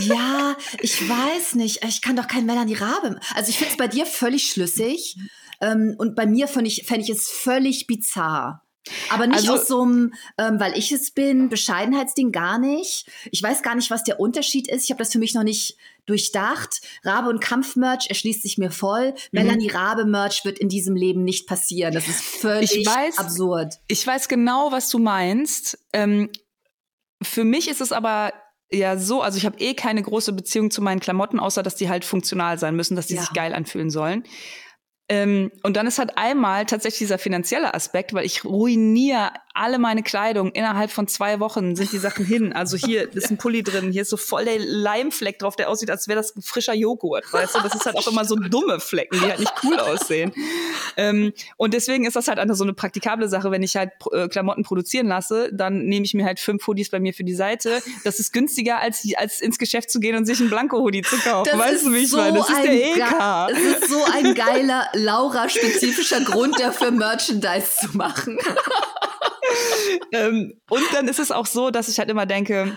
[0.00, 1.84] Ja, ich weiß nicht.
[1.84, 3.18] Ich kann doch kein Melanie Rabe.
[3.34, 5.16] Also ich finde es bei dir völlig schlüssig.
[5.60, 8.62] Ähm, und bei mir fände ich, fänd ich es völlig bizarr.
[9.10, 13.06] Aber nicht Also- aus so einem, ähm, weil ich es bin, Bescheidenheitsding gar nicht.
[13.30, 14.84] Ich weiß gar nicht, was der Unterschied ist.
[14.84, 15.76] Ich habe das für mich noch nicht
[16.06, 16.80] durchdacht.
[17.04, 19.10] Rabe und Kampf-Merch erschließt sich mir voll.
[19.10, 19.16] Mhm.
[19.32, 21.94] Melanie Rabe-Merch wird in diesem Leben nicht passieren.
[21.94, 23.74] Das ist völlig ich weiß, absurd.
[23.88, 25.78] Ich weiß genau, was du meinst.
[25.92, 26.30] Ähm,
[27.22, 28.32] für mich ist es aber
[28.70, 31.88] ja so, also ich habe eh keine große Beziehung zu meinen Klamotten, außer dass die
[31.88, 33.20] halt funktional sein müssen, dass die ja.
[33.20, 34.24] sich geil anfühlen sollen.
[35.08, 40.02] Ähm, und dann ist halt einmal tatsächlich dieser finanzielle Aspekt, weil ich ruiniere alle meine
[40.02, 40.52] Kleidung.
[40.52, 42.52] Innerhalb von zwei Wochen sind die Sachen hin.
[42.52, 45.90] Also hier ist ein Pulli drin, hier ist so voll der Leimfleck drauf, der aussieht,
[45.90, 47.30] als wäre das ein frischer Joghurt.
[47.32, 50.32] Weißt du, das ist halt auch immer so dumme Flecken, die halt nicht cool aussehen.
[50.96, 53.50] Ähm, und deswegen ist das halt einfach so eine praktikable Sache.
[53.50, 57.00] Wenn ich halt äh, Klamotten produzieren lasse, dann nehme ich mir halt fünf Hoodies bei
[57.00, 57.80] mir für die Seite.
[58.04, 61.48] Das ist günstiger, als, als ins Geschäft zu gehen und sich ein Blanko-Hoodie zu kaufen.
[61.50, 62.38] Das weißt du, wie ich so meine?
[62.38, 63.50] Das ist der EK.
[63.50, 68.38] Es ist so ein geiler Laura-spezifischer Grund dafür, Merchandise zu machen.
[70.12, 72.76] ähm, und dann ist es auch so, dass ich halt immer denke,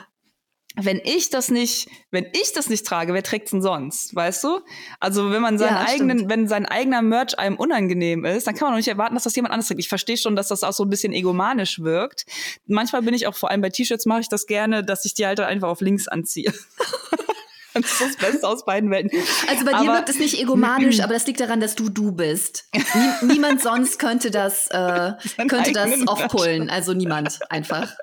[0.78, 4.60] wenn ich das nicht, wenn ich das nicht trage, wer trägt's denn sonst, weißt du?
[5.00, 6.32] Also wenn man seinen ja, eigenen, stimmt.
[6.32, 9.36] wenn sein eigener Merch einem unangenehm ist, dann kann man doch nicht erwarten, dass das
[9.36, 9.80] jemand anderes trägt.
[9.80, 12.26] Ich verstehe schon, dass das auch so ein bisschen egomanisch wirkt.
[12.68, 15.26] Manchmal bin ich auch, vor allem bei T-Shirts mache ich das gerne, dass ich die
[15.26, 16.54] halt einfach auf links anziehe.
[17.76, 19.12] Das ist das Beste aus beiden Welten.
[19.50, 22.12] Also bei aber, dir wirkt es nicht egomanisch, aber das liegt daran, dass du du
[22.14, 22.70] bist.
[22.74, 25.14] Nie, niemand sonst könnte das, äh,
[25.48, 26.70] könnte das aufpullen.
[26.70, 27.94] Also niemand einfach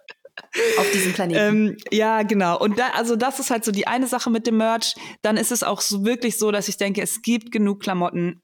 [0.79, 1.41] auf diesem Planeten.
[1.41, 2.59] Ähm, ja, genau.
[2.59, 4.95] Und da, also das ist halt so die eine Sache mit dem Merch.
[5.23, 8.41] Dann ist es auch so wirklich so, dass ich denke, es gibt genug Klamotten.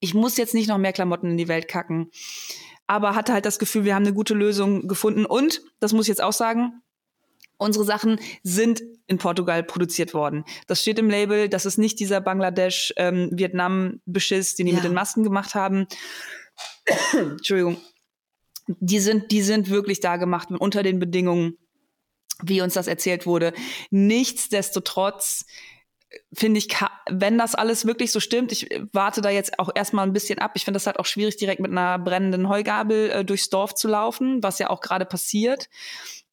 [0.00, 2.10] ich muss jetzt nicht noch mehr Klamotten in die Welt kacken.
[2.86, 5.24] Aber hatte halt das Gefühl, wir haben eine gute Lösung gefunden.
[5.24, 6.82] Und, das muss ich jetzt auch sagen,
[7.60, 10.46] Unsere Sachen sind in Portugal produziert worden.
[10.66, 11.50] Das steht im Label.
[11.50, 14.76] Das ist nicht dieser Bangladesch-Vietnam-Beschiss, ähm, den die ja.
[14.76, 15.86] mit den Masken gemacht haben.
[17.12, 17.76] Entschuldigung.
[18.66, 21.58] Die sind, die sind wirklich da gemacht unter den Bedingungen,
[22.42, 23.52] wie uns das erzählt wurde.
[23.90, 25.44] Nichtsdestotrotz
[26.32, 26.68] finde ich,
[27.10, 30.52] wenn das alles wirklich so stimmt, ich warte da jetzt auch erstmal ein bisschen ab.
[30.54, 33.86] Ich finde das halt auch schwierig, direkt mit einer brennenden Heugabel äh, durchs Dorf zu
[33.86, 35.68] laufen, was ja auch gerade passiert.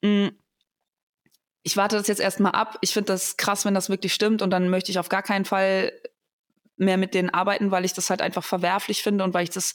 [0.01, 0.29] Mm
[1.63, 2.77] ich warte das jetzt erstmal ab.
[2.81, 5.45] Ich finde das krass, wenn das wirklich stimmt und dann möchte ich auf gar keinen
[5.45, 5.91] Fall
[6.77, 9.73] mehr mit denen arbeiten, weil ich das halt einfach verwerflich finde und weil ich das,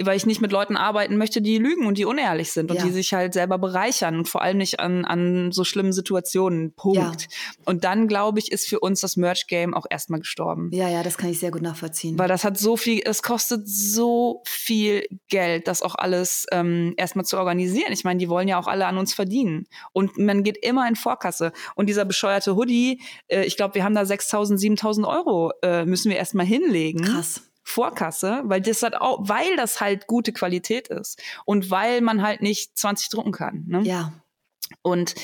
[0.00, 2.84] weil ich nicht mit Leuten arbeiten möchte, die lügen und die unehrlich sind und ja.
[2.84, 6.72] die sich halt selber bereichern und vor allem nicht an, an so schlimmen Situationen.
[6.74, 7.22] Punkt.
[7.22, 7.28] Ja.
[7.64, 10.70] Und dann, glaube ich, ist für uns das Merch-Game auch erstmal gestorben.
[10.72, 12.18] Ja, ja, das kann ich sehr gut nachvollziehen.
[12.18, 17.24] Weil das hat so viel, es kostet so viel Geld, das auch alles ähm, erstmal
[17.24, 17.92] zu organisieren.
[17.92, 19.66] Ich meine, die wollen ja auch alle an uns verdienen.
[19.92, 21.52] Und man geht immer in Vorkasse.
[21.74, 26.10] Und dieser bescheuerte Hoodie, äh, ich glaube, wir haben da 6.000, 7.000 Euro, äh, müssen
[26.10, 27.04] wir erstmal mal hinlegen.
[27.04, 27.42] Krass.
[27.66, 32.42] Vorkasse, weil das halt auch, weil das halt gute Qualität ist und weil man halt
[32.42, 33.64] nicht 20 drucken kann.
[33.66, 33.80] Ne?
[33.84, 34.12] Ja.
[34.82, 35.14] Und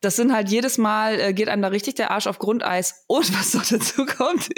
[0.00, 3.04] das sind halt jedes Mal äh, geht einem da richtig der Arsch auf Grundeis.
[3.08, 4.48] Und was noch dazu kommt,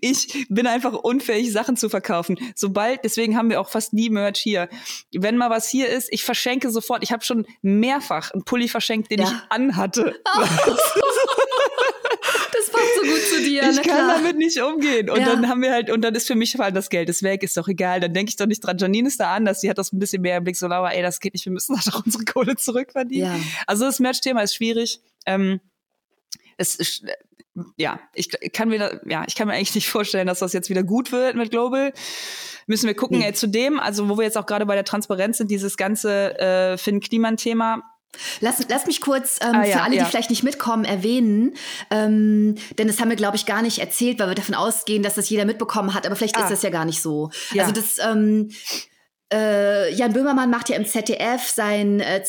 [0.00, 2.38] ich bin einfach unfähig, Sachen zu verkaufen.
[2.54, 4.68] Sobald, deswegen haben wir auch fast nie Merch hier.
[5.12, 7.02] Wenn mal was hier ist, ich verschenke sofort.
[7.02, 9.26] Ich habe schon mehrfach einen Pulli verschenkt, den ja.
[9.26, 10.14] ich anhatte.
[13.54, 13.70] Dir.
[13.70, 14.16] Ich kann klar.
[14.16, 15.10] damit nicht umgehen.
[15.10, 15.26] Und ja.
[15.26, 17.56] dann haben wir halt, und dann ist für mich halt das Geld ist weg, ist
[17.56, 18.00] doch egal.
[18.00, 18.78] Dann denke ich doch nicht dran.
[18.78, 21.02] Janine ist da anders, sie hat das ein bisschen mehr im Blick, so Laura, ey,
[21.02, 23.36] das geht nicht, wir müssen doch unsere Kohle zurückverdienen.
[23.36, 23.40] Ja.
[23.66, 25.00] Also das Match-Thema ist schwierig.
[25.26, 25.60] Ähm,
[26.56, 27.04] es ist,
[27.76, 30.82] ja, ich kann mir ja, ich kann mir eigentlich nicht vorstellen, dass das jetzt wieder
[30.82, 31.92] gut wird mit Global.
[32.66, 33.18] Müssen wir gucken.
[33.18, 33.26] Nee.
[33.26, 36.78] Ey, zudem, also wo wir jetzt auch gerade bei der Transparenz sind, dieses ganze äh,
[36.78, 37.82] Finn Kliman-Thema
[38.40, 40.04] Lass, lass mich kurz ähm, ah, ja, für alle, ja.
[40.04, 41.54] die vielleicht nicht mitkommen, erwähnen,
[41.90, 45.14] ähm, denn das haben wir, glaube ich, gar nicht erzählt, weil wir davon ausgehen, dass
[45.14, 46.42] das jeder mitbekommen hat, aber vielleicht ah.
[46.42, 47.30] ist das ja gar nicht so.
[47.52, 47.64] Ja.
[47.64, 48.50] Also das ähm,
[49.32, 52.22] äh, Jan Böhmermann macht ja im ZDF sein äh,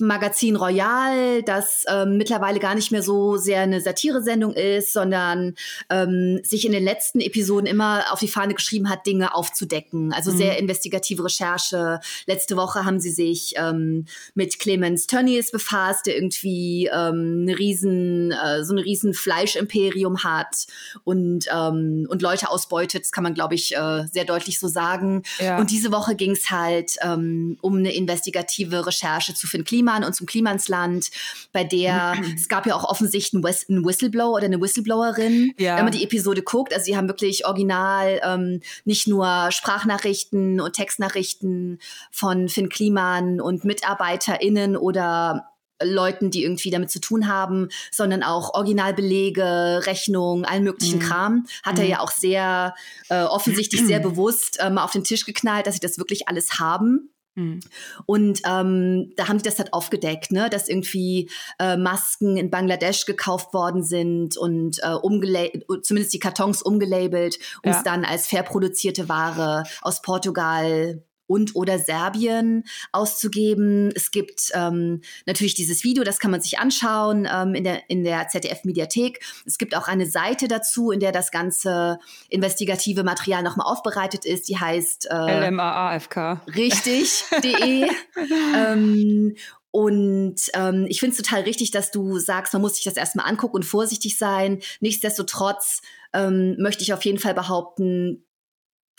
[0.00, 5.54] ZDF-Magazin Royal, das ähm, mittlerweile gar nicht mehr so sehr eine Satiresendung ist, sondern
[5.88, 10.12] ähm, sich in den letzten Episoden immer auf die Fahne geschrieben hat, Dinge aufzudecken.
[10.12, 10.36] Also mhm.
[10.36, 12.00] sehr investigative Recherche.
[12.26, 18.32] Letzte Woche haben sie sich ähm, mit Clemens Tönnies befasst, der irgendwie ähm, eine riesen,
[18.32, 20.66] äh, so ein riesen Fleischimperium hat
[21.04, 23.02] und, ähm, und Leute ausbeutet.
[23.02, 25.22] Das kann man, glaube ich, äh, sehr deutlich so sagen.
[25.38, 25.58] Ja.
[25.58, 30.14] Und diese Woche ging es halt ähm, um eine investigative Recherche zu Finn Kliman und
[30.14, 31.10] zum Klimansland,
[31.52, 35.76] bei der es gab ja auch offensichtlich einen, Whistleblower oder eine Whistleblowerin, ja.
[35.76, 36.72] wenn man die Episode guckt.
[36.72, 41.78] Also sie haben wirklich original ähm, nicht nur Sprachnachrichten und Textnachrichten
[42.10, 45.46] von Finn Kliman und MitarbeiterInnen oder
[45.82, 51.02] Leuten, die irgendwie damit zu tun haben, sondern auch Originalbelege, Rechnungen, allen möglichen mhm.
[51.02, 51.46] Kram.
[51.62, 51.80] Hat mhm.
[51.80, 52.74] er ja auch sehr
[53.08, 56.60] äh, offensichtlich sehr bewusst äh, mal auf den Tisch geknallt, dass sie das wirklich alles
[56.60, 57.10] haben.
[57.34, 57.60] Mhm.
[58.06, 60.50] Und ähm, da haben die das halt aufgedeckt, ne?
[60.50, 65.50] dass irgendwie äh, Masken in Bangladesch gekauft worden sind und äh,
[65.82, 67.82] zumindest die Kartons umgelabelt, um es ja.
[67.84, 73.92] dann als fair produzierte Ware aus Portugal und oder Serbien auszugeben.
[73.94, 78.02] Es gibt ähm, natürlich dieses Video, das kann man sich anschauen ähm, in der, in
[78.02, 79.20] der ZDF-Mediathek.
[79.46, 82.00] Es gibt auch eine Seite dazu, in der das ganze
[82.30, 84.48] investigative Material nochmal aufbereitet ist.
[84.48, 86.40] Die heißt äh, LMAAFK.
[86.56, 87.88] Richtig, de.
[88.56, 89.36] ähm,
[89.70, 93.28] und ähm, ich finde es total richtig, dass du sagst, man muss sich das erstmal
[93.28, 94.58] angucken und vorsichtig sein.
[94.80, 95.80] Nichtsdestotrotz
[96.12, 98.24] ähm, möchte ich auf jeden Fall behaupten,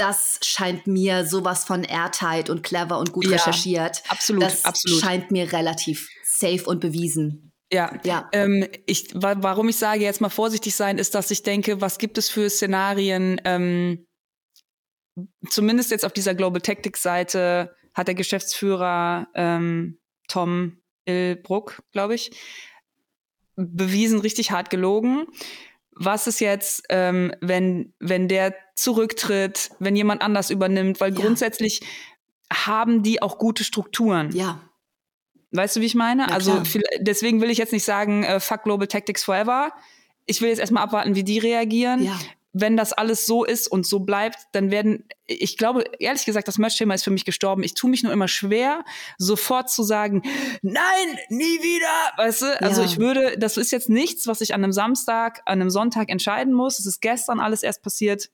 [0.02, 4.02] das scheint mir sowas von airtight und clever und gut ja, recherchiert.
[4.08, 5.00] Absolut, das absolut.
[5.00, 7.54] scheint mir relativ safe und bewiesen.
[7.72, 8.28] Ja, ja.
[8.34, 12.18] Ähm, ich, warum ich sage, jetzt mal vorsichtig sein, ist, dass ich denke, was gibt
[12.18, 14.08] es für Szenarien, ähm,
[15.48, 22.32] zumindest jetzt auf dieser Global Tactics Seite hat der Geschäftsführer ähm, Tom Ilbruck, glaube ich,
[23.56, 25.28] bewiesen, richtig hart gelogen
[25.94, 31.20] was ist jetzt, ähm, wenn, wenn der zurücktritt, wenn jemand anders übernimmt, weil ja.
[31.20, 31.82] grundsätzlich
[32.52, 34.32] haben die auch gute Strukturen.
[34.34, 34.60] Ja.
[35.52, 36.24] Weißt du, wie ich meine?
[36.24, 39.74] Ja, also viel, deswegen will ich jetzt nicht sagen, äh, fuck Global Tactics forever.
[40.26, 42.04] Ich will jetzt erstmal abwarten, wie die reagieren.
[42.04, 42.18] Ja
[42.54, 46.58] wenn das alles so ist und so bleibt, dann werden, ich glaube, ehrlich gesagt, das
[46.58, 47.64] Merch-Thema ist für mich gestorben.
[47.64, 48.84] Ich tue mich nur immer schwer,
[49.18, 50.22] sofort zu sagen,
[50.62, 52.62] nein, nie wieder, weißt du?
[52.62, 52.88] Also ja.
[52.88, 56.54] ich würde, das ist jetzt nichts, was ich an einem Samstag, an einem Sonntag entscheiden
[56.54, 56.80] muss.
[56.80, 58.30] Es ist gestern alles erst passiert.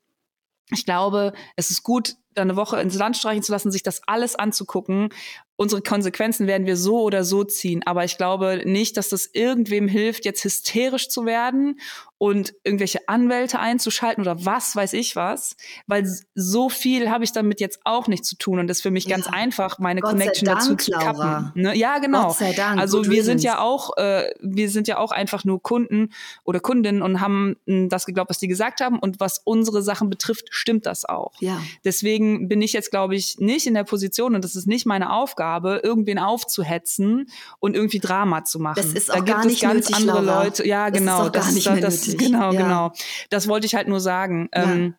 [0.71, 4.35] Ich glaube, es ist gut, eine Woche ins Land streichen zu lassen, sich das alles
[4.35, 5.09] anzugucken
[5.57, 7.81] unsere Konsequenzen werden wir so oder so ziehen.
[7.85, 11.79] Aber ich glaube nicht, dass das irgendwem hilft, jetzt hysterisch zu werden
[12.19, 15.55] und irgendwelche Anwälte einzuschalten oder was weiß ich was,
[15.85, 18.91] weil so viel habe ich damit jetzt auch nicht zu tun und das ist für
[18.91, 19.15] mich ja.
[19.15, 21.51] ganz einfach, meine Gott Connection Dank, dazu zu kappen.
[21.53, 21.75] Ne?
[21.75, 22.27] Ja, genau.
[22.27, 22.79] Gott sei Dank.
[22.79, 26.09] Also Good wir sind ja auch, äh, wir sind ja auch einfach nur Kunden
[26.43, 30.09] oder Kundinnen und haben mh, das geglaubt, was die gesagt haben und was unsere Sachen
[30.09, 31.33] betrifft, stimmt das auch.
[31.39, 31.61] Ja.
[31.83, 35.13] Deswegen bin ich jetzt, glaube ich, nicht in der Position und das ist nicht meine
[35.13, 37.29] Aufgabe Aufgabe, irgendwen aufzuhetzen
[37.59, 38.75] und irgendwie Drama zu machen.
[38.77, 40.43] Das ist auch da gibt gar nicht es ganz nötig, andere Laura.
[40.43, 40.67] Leute.
[40.67, 41.29] Ja, genau.
[41.29, 42.61] Das ist gar das, nicht das, Genau, ja.
[42.61, 42.91] genau.
[43.29, 44.49] Das wollte ich halt nur sagen.
[44.53, 44.63] Ja.
[44.63, 44.95] Ähm,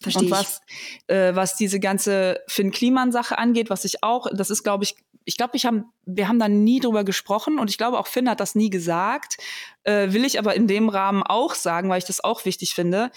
[0.00, 0.60] Verstehe und was,
[1.08, 5.36] äh, was diese ganze Finn Kliman-Sache angeht, was ich auch, das ist, glaube ich, ich
[5.36, 8.38] glaube, ich haben, wir haben da nie drüber gesprochen und ich glaube, auch Finn hat
[8.38, 9.38] das nie gesagt,
[9.82, 13.10] äh, will ich aber in dem Rahmen auch sagen, weil ich das auch wichtig finde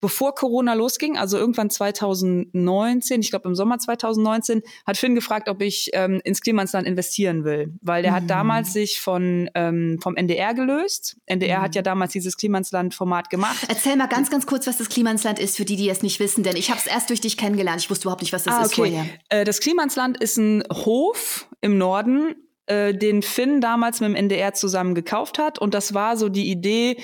[0.00, 5.60] bevor Corona losging, also irgendwann 2019, ich glaube im Sommer 2019, hat Finn gefragt, ob
[5.62, 8.16] ich ähm, ins Klimansland investieren will, weil der mhm.
[8.16, 11.16] hat damals sich von ähm, vom NDR gelöst.
[11.26, 11.62] NDR mhm.
[11.62, 13.58] hat ja damals dieses Klimansland-Format gemacht.
[13.68, 16.42] Erzähl mal ganz, ganz kurz, was das Klimansland ist, für die, die es nicht wissen,
[16.44, 17.80] denn ich habe es erst durch dich kennengelernt.
[17.80, 19.06] Ich wusste überhaupt nicht, was das ah, ist vorher.
[19.28, 22.34] Äh, das Klimansland ist ein Hof im Norden
[22.68, 25.58] äh, den Finn damals mit dem NDR zusammen gekauft hat.
[25.58, 26.98] Und das war so die Idee,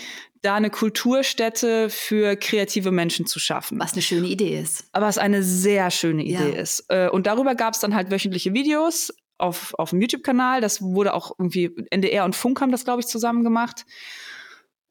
[0.44, 3.78] da eine Kulturstätte für kreative Menschen zu schaffen.
[3.78, 4.86] Was eine schöne Idee ist.
[4.92, 6.60] Aber was eine sehr schöne Idee ja.
[6.60, 6.84] ist.
[6.88, 10.60] Äh, und darüber gab es dann halt wöchentliche Videos auf, auf dem YouTube-Kanal.
[10.60, 13.86] Das wurde auch irgendwie, NDR und Funk haben das, glaube ich, zusammen gemacht.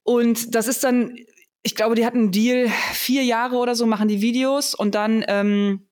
[0.04, 1.16] Und das ist dann,
[1.62, 5.24] ich glaube, die hatten einen Deal, vier Jahre oder so machen die Videos und dann
[5.28, 5.88] ähm,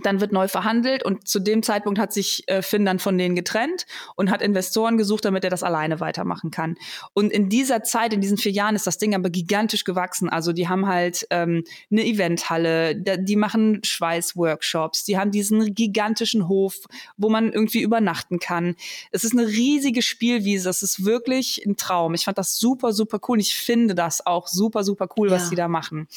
[0.00, 3.36] dann wird neu verhandelt und zu dem Zeitpunkt hat sich äh, Finn dann von denen
[3.36, 3.86] getrennt
[4.16, 6.76] und hat Investoren gesucht, damit er das alleine weitermachen kann.
[7.12, 10.30] Und in dieser Zeit, in diesen vier Jahren, ist das Ding aber gigantisch gewachsen.
[10.30, 16.76] Also die haben halt ähm, eine Eventhalle, die machen Schweißworkshops, die haben diesen gigantischen Hof,
[17.18, 18.76] wo man irgendwie übernachten kann.
[19.10, 22.14] Es ist eine riesige Spielwiese, es ist wirklich ein Traum.
[22.14, 23.36] Ich fand das super, super cool.
[23.36, 25.36] Und ich finde das auch super, super cool, ja.
[25.36, 26.08] was die da machen.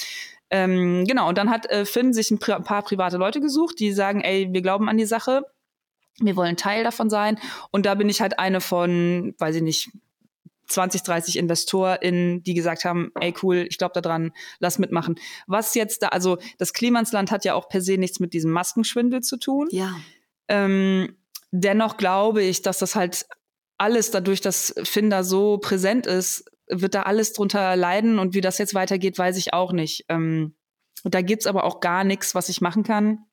[0.55, 4.21] Ähm, genau, und dann hat äh, Finn sich ein, paar private Leute gesucht, die sagen,
[4.21, 5.41] ey, wir glauben an die Sache,
[6.21, 7.37] wir wollen Teil davon sein.
[7.71, 9.89] Und da bin ich halt eine von, weiß ich nicht,
[10.67, 15.19] 20, 30 InvestorInnen, die gesagt haben, ey cool, ich glaube daran, lass mitmachen.
[15.45, 19.21] Was jetzt da, also das Klimansland hat ja auch per se nichts mit diesem Maskenschwindel
[19.21, 19.67] zu tun.
[19.71, 19.93] Ja.
[20.47, 21.17] Ähm,
[21.51, 23.25] dennoch glaube ich, dass das halt
[23.77, 28.57] alles dadurch, dass Finder so präsent ist, wird da alles drunter leiden und wie das
[28.57, 30.05] jetzt weitergeht, weiß ich auch nicht.
[30.09, 30.55] Ähm,
[31.03, 33.26] da gibt's aber auch gar nichts, was ich machen kann.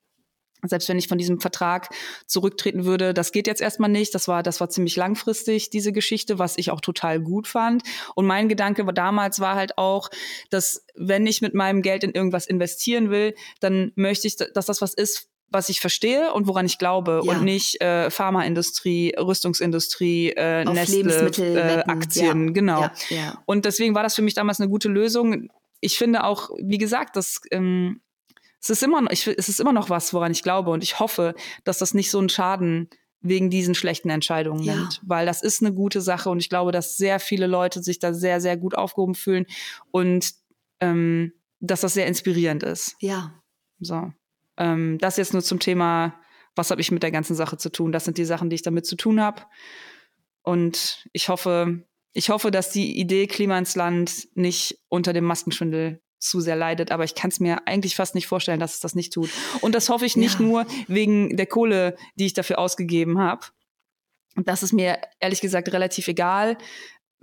[0.65, 1.89] Selbst wenn ich von diesem Vertrag
[2.27, 4.15] zurücktreten würde, das geht jetzt erstmal nicht.
[4.15, 7.83] Das war, das war ziemlich langfristig, diese Geschichte, was ich auch total gut fand.
[8.15, 10.09] Und mein Gedanke war damals war halt auch,
[10.51, 14.81] dass wenn ich mit meinem Geld in irgendwas investieren will, dann möchte ich, dass das
[14.81, 17.33] was ist, was ich verstehe und woran ich glaube ja.
[17.33, 22.53] und nicht äh, Pharmaindustrie, Rüstungsindustrie, äh, Nestle, äh, Aktien, ja.
[22.53, 22.91] genau.
[23.11, 23.43] Ja.
[23.47, 25.49] Und deswegen war das für mich damals eine gute Lösung.
[25.81, 28.01] Ich finde auch, wie gesagt, dass ähm,
[28.61, 31.01] es ist immer noch, ich, es ist immer noch was, woran ich glaube und ich
[31.01, 31.35] hoffe,
[31.65, 32.89] dass das nicht so einen Schaden
[33.21, 34.75] wegen diesen schlechten Entscheidungen ja.
[34.75, 37.99] nimmt, weil das ist eine gute Sache und ich glaube, dass sehr viele Leute sich
[37.99, 39.47] da sehr, sehr gut aufgehoben fühlen
[39.91, 40.33] und
[40.81, 42.97] ähm, dass das sehr inspirierend ist.
[43.01, 43.41] Ja.
[43.79, 44.13] So.
[44.57, 46.21] Ähm, das jetzt nur zum Thema,
[46.55, 47.93] was habe ich mit der ganzen Sache zu tun?
[47.93, 49.43] Das sind die Sachen, die ich damit zu tun habe.
[50.43, 56.03] Und ich hoffe, ich hoffe, dass die Idee Klima ins Land nicht unter dem Maskenschwindel
[56.19, 58.95] zu sehr leidet, aber ich kann es mir eigentlich fast nicht vorstellen, dass es das
[58.95, 59.31] nicht tut.
[59.61, 60.47] Und das hoffe ich nicht ja.
[60.47, 63.47] nur wegen der Kohle, die ich dafür ausgegeben habe.
[64.37, 66.57] Das ist mir ehrlich gesagt relativ egal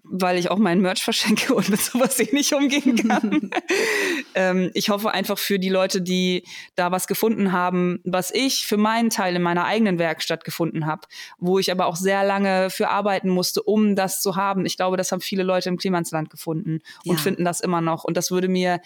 [0.04, 3.52] weil ich auch meinen Merch verschenke und mit sowas eh nicht umgehen kann.
[4.36, 6.44] ähm, ich hoffe einfach für die Leute, die
[6.76, 11.02] da was gefunden haben, was ich für meinen Teil in meiner eigenen Werkstatt gefunden habe,
[11.38, 14.66] wo ich aber auch sehr lange für arbeiten musste, um das zu haben.
[14.66, 17.22] Ich glaube, das haben viele Leute im Klimansland gefunden und ja.
[17.22, 18.04] finden das immer noch.
[18.04, 18.82] Und das würde mir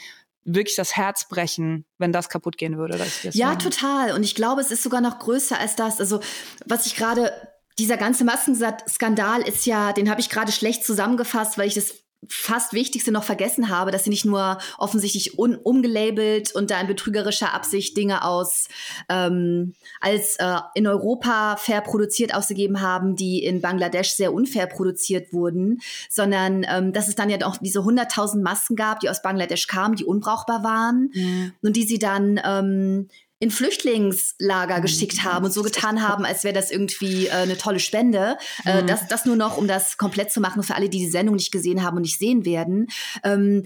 [0.45, 2.99] wirklich das Herz brechen, wenn das kaputt gehen würde.
[3.31, 3.59] ja, machen.
[3.59, 4.11] total.
[4.11, 5.99] Und ich glaube, es ist sogar noch größer als das.
[5.99, 6.19] Also,
[6.65, 7.31] was ich gerade
[7.79, 12.73] dieser ganze Maskenskandal ist ja, den habe ich gerade schlecht zusammengefasst, weil ich das fast
[12.73, 17.53] Wichtigste noch vergessen habe, dass sie nicht nur offensichtlich un umgelabelt und da in betrügerischer
[17.53, 18.67] Absicht Dinge aus
[19.09, 25.33] ähm, als äh, in Europa fair produziert ausgegeben haben, die in Bangladesch sehr unfair produziert
[25.33, 29.67] wurden, sondern ähm, dass es dann ja auch diese 100.000 Masken gab, die aus Bangladesch
[29.67, 31.53] kamen, die unbrauchbar waren mhm.
[31.61, 33.09] und die sie dann ähm,
[33.43, 34.81] in Flüchtlingslager mhm.
[34.83, 38.37] geschickt haben und so getan haben, als wäre das irgendwie äh, eine tolle Spende.
[38.65, 38.87] Äh, mhm.
[38.87, 41.51] das, das nur noch, um das komplett zu machen für alle, die die Sendung nicht
[41.51, 42.87] gesehen haben und nicht sehen werden.
[43.21, 43.65] Ähm,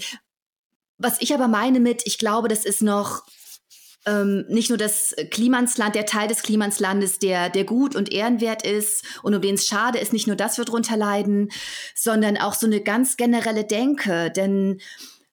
[0.98, 3.22] was ich aber meine mit, ich glaube, das ist noch
[4.08, 9.06] ähm, nicht nur das Klimansland, der Teil des Klimanslandes, der, der gut und ehrenwert ist
[9.22, 11.52] und um den es schade ist, nicht nur das wird drunter leiden,
[11.94, 14.32] sondern auch so eine ganz generelle Denke.
[14.36, 14.80] Denn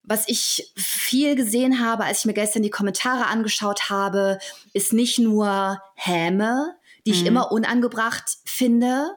[0.04, 4.38] was ich viel gesehen habe, als ich mir gestern die Kommentare angeschaut habe,
[4.72, 6.76] ist nicht nur Häme,
[7.06, 7.16] die mhm.
[7.16, 9.12] ich immer unangebracht finde,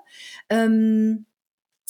[0.49, 1.25] ähm,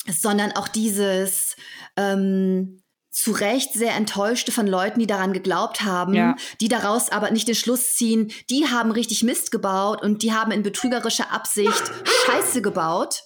[0.07, 1.55] sondern auch dieses
[1.95, 2.81] ähm,
[3.11, 6.35] zu Recht sehr enttäuschte von Leuten, die daran geglaubt haben, ja.
[6.61, 10.51] die daraus aber nicht den Schluss ziehen, die haben richtig Mist gebaut und die haben
[10.51, 11.83] in betrügerischer Absicht
[12.25, 13.23] Scheiße gebaut.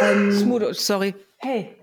[0.00, 1.14] Ähm, sorry.
[1.36, 1.76] Hey.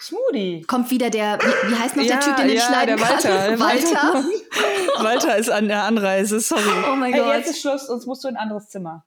[0.00, 0.62] Smoothie.
[0.66, 3.08] Kommt wieder der, wie, wie heißt noch ja, der Typ, den ja, ich leiden der
[3.08, 3.28] Walter.
[3.28, 3.60] Kann?
[3.60, 4.24] Walter.
[5.04, 6.62] Walter ist an der Anreise, sorry.
[6.90, 7.34] Oh mein hey, Gott.
[7.34, 9.04] Jetzt ist Schluss, sonst musst du in ein anderes Zimmer.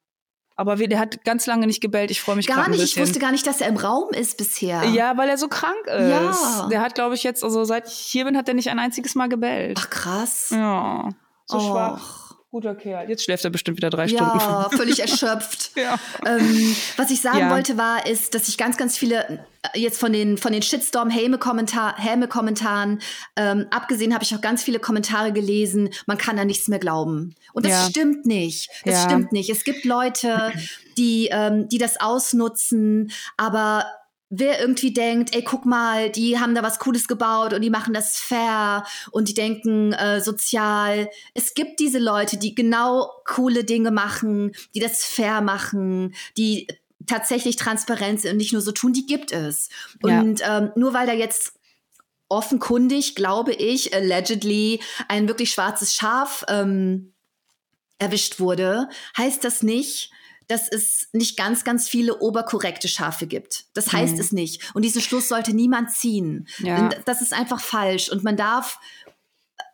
[0.56, 2.12] Aber der hat ganz lange nicht gebellt.
[2.12, 2.84] Ich freue mich gar nicht.
[2.84, 4.84] Ich wusste gar nicht, dass er im Raum ist bisher.
[4.86, 6.10] Ja, weil er so krank ist.
[6.10, 6.68] Ja.
[6.70, 9.16] Der hat, glaube ich, jetzt, also seit ich hier bin, hat er nicht ein einziges
[9.16, 9.80] Mal gebellt.
[9.82, 10.52] Ach krass.
[10.52, 11.10] Ja.
[11.48, 11.72] So oh.
[11.72, 12.32] schwach.
[12.54, 13.10] Guter Kerl.
[13.10, 14.38] Jetzt schläft er bestimmt wieder drei Stunden.
[14.38, 15.72] Ja, völlig erschöpft.
[15.76, 15.97] ja.
[16.24, 17.49] Ähm, was ich sagen ja.
[17.49, 19.43] wollte war, ist, dass ich ganz, ganz viele
[19.74, 23.01] äh, jetzt von den von den Shitstorm Häme Kommentar Häme Kommentaren
[23.36, 25.89] ähm, abgesehen habe ich auch ganz viele Kommentare gelesen.
[26.06, 27.34] Man kann da nichts mehr glauben.
[27.54, 27.89] Und das ja.
[27.89, 28.70] stimmt nicht.
[28.86, 29.10] Das ja.
[29.10, 29.49] stimmt nicht.
[29.49, 30.51] Es gibt Leute,
[30.95, 33.88] die ähm, die das ausnutzen, aber
[34.36, 37.93] wer irgendwie denkt, ey, guck mal, die haben da was Cooles gebaut und die machen
[37.93, 41.09] das fair und die denken äh, sozial.
[41.36, 46.67] Es gibt diese Leute, die genau coole Dinge machen, die das fair machen, die
[47.05, 49.69] tatsächlich transparent sind und nicht nur so tun, die gibt es.
[50.01, 50.57] Und ja.
[50.57, 51.53] ähm, nur weil da jetzt
[52.27, 57.13] offenkundig, glaube ich, allegedly ein wirklich schwarzes Schaf ähm,
[57.99, 60.09] erwischt wurde, heißt das nicht,
[60.48, 63.66] dass es nicht ganz, ganz viele oberkorrekte Schafe gibt.
[63.74, 64.20] Das heißt mhm.
[64.20, 64.74] es nicht.
[64.74, 66.48] Und diesen Schluss sollte niemand ziehen.
[66.60, 66.89] Ja.
[67.06, 68.10] Das ist einfach falsch.
[68.10, 68.80] Und man darf,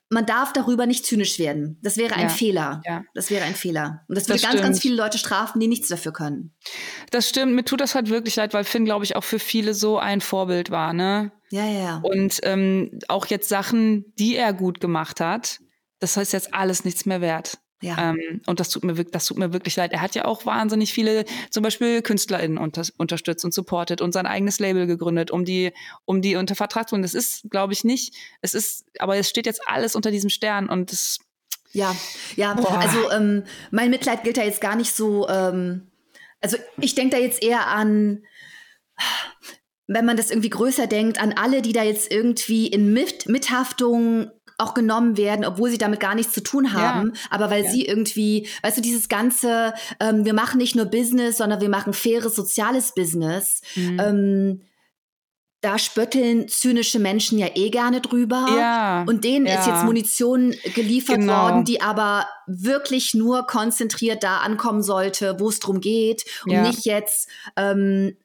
[0.09, 1.79] man darf darüber nicht zynisch werden.
[1.81, 2.29] Das wäre ein ja.
[2.29, 2.81] Fehler.
[2.85, 3.03] Ja.
[3.13, 4.05] Das wäre ein Fehler.
[4.07, 6.55] Und das würde das ganz, ganz viele Leute strafen, die nichts dafür können.
[7.11, 7.53] Das stimmt.
[7.53, 10.21] Mir tut das halt wirklich leid, weil Finn, glaube ich, auch für viele so ein
[10.21, 11.31] Vorbild war, ne?
[11.51, 11.99] Ja, ja.
[12.03, 15.59] Und ähm, auch jetzt Sachen, die er gut gemacht hat,
[15.99, 17.59] das heißt jetzt alles nichts mehr wert.
[17.81, 18.11] Ja.
[18.11, 19.93] Ähm, und das tut mir wirklich, das tut mir wirklich leid.
[19.93, 24.25] Er hat ja auch wahnsinnig viele, zum Beispiel KünstlerInnen unter, unterstützt und supportet und sein
[24.25, 25.71] eigenes Label gegründet, um die,
[26.05, 27.03] um die unter Vertrag zu bringen.
[27.03, 28.15] Das ist, glaube ich, nicht.
[28.41, 31.19] Es ist, aber es steht jetzt alles unter diesem Stern und das.
[31.71, 31.95] Ja,
[32.35, 32.53] ja.
[32.53, 32.79] Boah.
[32.79, 35.29] Also ähm, mein Mitleid gilt da jetzt gar nicht so.
[35.29, 35.87] Ähm,
[36.41, 38.23] also ich denke da jetzt eher an
[39.91, 44.29] wenn man das irgendwie größer denkt, an alle, die da jetzt irgendwie in Mit Mithaftung
[44.59, 47.21] auch genommen werden, obwohl sie damit gar nichts zu tun haben, ja.
[47.29, 47.71] aber weil ja.
[47.71, 51.93] sie irgendwie, weißt du, dieses ganze, ähm, wir machen nicht nur Business, sondern wir machen
[51.93, 53.61] faires soziales Business.
[53.75, 53.99] Mhm.
[53.99, 54.61] Ähm,
[55.61, 58.47] da spötteln zynische Menschen ja eh gerne drüber.
[58.55, 59.59] Ja, und denen ja.
[59.59, 61.43] ist jetzt Munition geliefert genau.
[61.43, 66.61] worden, die aber wirklich nur konzentriert da ankommen sollte, wo es drum geht und ja.
[66.61, 68.15] nicht jetzt ähm,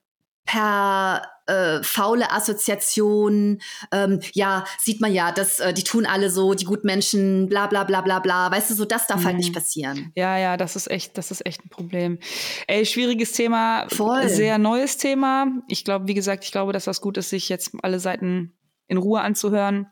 [0.44, 3.60] per äh, faule Assoziation.
[3.92, 7.66] Ähm, ja, sieht man ja, dass äh, die tun alle so, die guten Menschen, bla
[7.66, 8.50] bla bla bla bla.
[8.50, 9.24] Weißt du, so das darf mhm.
[9.26, 10.12] halt nicht passieren.
[10.14, 12.18] Ja, ja, das ist echt, das ist echt ein Problem.
[12.66, 14.28] Ey, schwieriges Thema, Voll.
[14.28, 15.46] sehr neues Thema.
[15.68, 18.54] Ich glaube, wie gesagt, ich glaube, dass das gut ist, sich jetzt alle Seiten
[18.86, 19.86] in Ruhe anzuhören.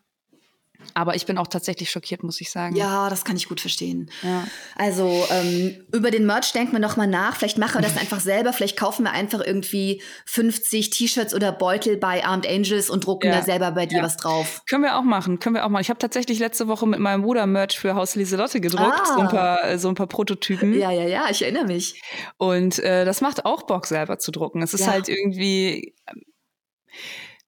[0.95, 2.77] Aber ich bin auch tatsächlich schockiert, muss ich sagen.
[2.77, 4.11] Ja, das kann ich gut verstehen.
[4.23, 4.47] Ja.
[4.77, 7.37] Also ähm, über den Merch denken wir noch mal nach.
[7.37, 8.53] Vielleicht machen wir das einfach selber.
[8.53, 13.39] Vielleicht kaufen wir einfach irgendwie 50 T-Shirts oder Beutel bei Armed Angels und drucken ja.
[13.39, 14.05] da selber bei dir ja.
[14.05, 14.63] was drauf.
[14.69, 15.39] Können wir auch machen.
[15.39, 15.83] Können wir auch machen.
[15.83, 19.01] Ich habe tatsächlich letzte Woche mit meinem Bruder Merch für Haus Lieselotte gedruckt.
[19.01, 19.15] Ah.
[19.15, 20.79] So, ein paar, so ein paar Prototypen.
[20.79, 21.27] Ja, ja, ja.
[21.31, 22.03] Ich erinnere mich.
[22.39, 24.63] Und äh, das macht auch Bock, selber zu drucken.
[24.63, 25.95] Es ist halt irgendwie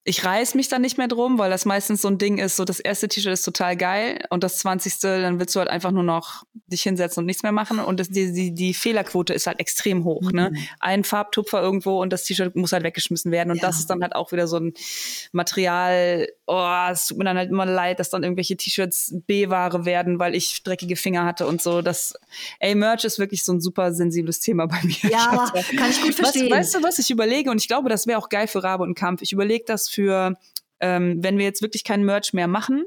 [0.07, 2.67] ich reiß mich dann nicht mehr drum, weil das meistens so ein Ding ist, so
[2.67, 6.03] das erste T-Shirt ist total geil und das zwanzigste, dann willst du halt einfach nur
[6.03, 9.61] noch dich hinsetzen und nichts mehr machen und das, die, die, die Fehlerquote ist halt
[9.61, 10.31] extrem hoch.
[10.31, 10.51] Ne?
[10.51, 10.57] Mhm.
[10.57, 10.67] Ne?
[10.79, 13.67] Ein Farbtupfer irgendwo und das T-Shirt muss halt weggeschmissen werden und ja.
[13.67, 14.75] das ist dann halt auch wieder so ein
[15.33, 20.19] Material, oh, es tut mir dann halt immer leid, dass dann irgendwelche T-Shirts B-Ware werden,
[20.19, 21.81] weil ich dreckige Finger hatte und so.
[21.81, 22.15] Das,
[22.61, 25.11] ey, Merch ist wirklich so ein super sensibles Thema bei mir.
[25.11, 26.51] Ja, kann ich gut verstehen.
[26.51, 27.51] Was, weißt du, was ich überlege?
[27.51, 29.23] Und ich glaube, das wäre auch geil für Rabe und Kampf.
[29.23, 30.37] Ich überlege das für,
[30.81, 32.85] ähm, wenn wir jetzt wirklich keinen Merch mehr machen,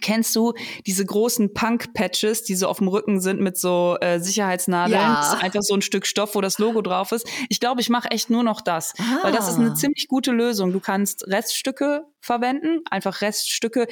[0.00, 0.54] Kennst du
[0.86, 5.00] diese großen Punk-Patches, die so auf dem Rücken sind mit so äh, Sicherheitsnadeln?
[5.00, 5.38] Ja.
[5.40, 7.26] Einfach so ein Stück Stoff, wo das Logo drauf ist.
[7.48, 9.18] Ich glaube, ich mache echt nur noch das, ah.
[9.22, 10.72] weil das ist eine ziemlich gute Lösung.
[10.72, 13.88] Du kannst Reststücke verwenden, einfach Reststücke.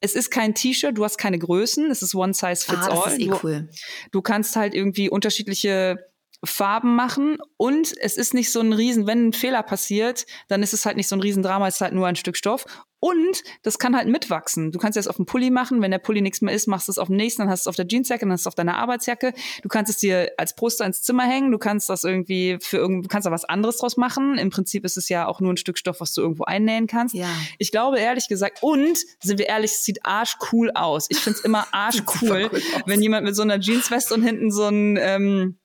[0.00, 3.04] Es ist kein T-Shirt, du hast keine Größen, es ist One Size Fits ah, das
[3.04, 3.12] All.
[3.12, 3.68] Ist eh cool.
[3.70, 5.98] du, du kannst halt irgendwie unterschiedliche
[6.44, 10.74] Farben machen und es ist nicht so ein Riesen, wenn ein Fehler passiert, dann ist
[10.74, 12.64] es halt nicht so ein Riesendrama, es ist halt nur ein Stück Stoff.
[13.04, 14.72] Und das kann halt mitwachsen.
[14.72, 16.92] Du kannst es auf dem Pulli machen, wenn der Pulli nichts mehr ist, machst du
[16.92, 18.52] es auf dem nächsten, dann hast du es auf der Jeansjacke, dann hast du es
[18.52, 19.34] auf deiner Arbeitsjacke.
[19.60, 23.04] Du kannst es dir als Poster ins Zimmer hängen, du kannst das irgendwie für irgend,
[23.04, 24.38] du kannst da was anderes draus machen.
[24.38, 27.14] Im Prinzip ist es ja auch nur ein Stück Stoff, was du irgendwo einnähen kannst.
[27.14, 27.28] Ja.
[27.58, 31.04] Ich glaube ehrlich gesagt, und sind wir ehrlich, es sieht arschcool aus.
[31.10, 34.66] Ich finde es immer arschcool, cool wenn jemand mit so einer Jeansweste und hinten so
[34.68, 35.58] ein ähm,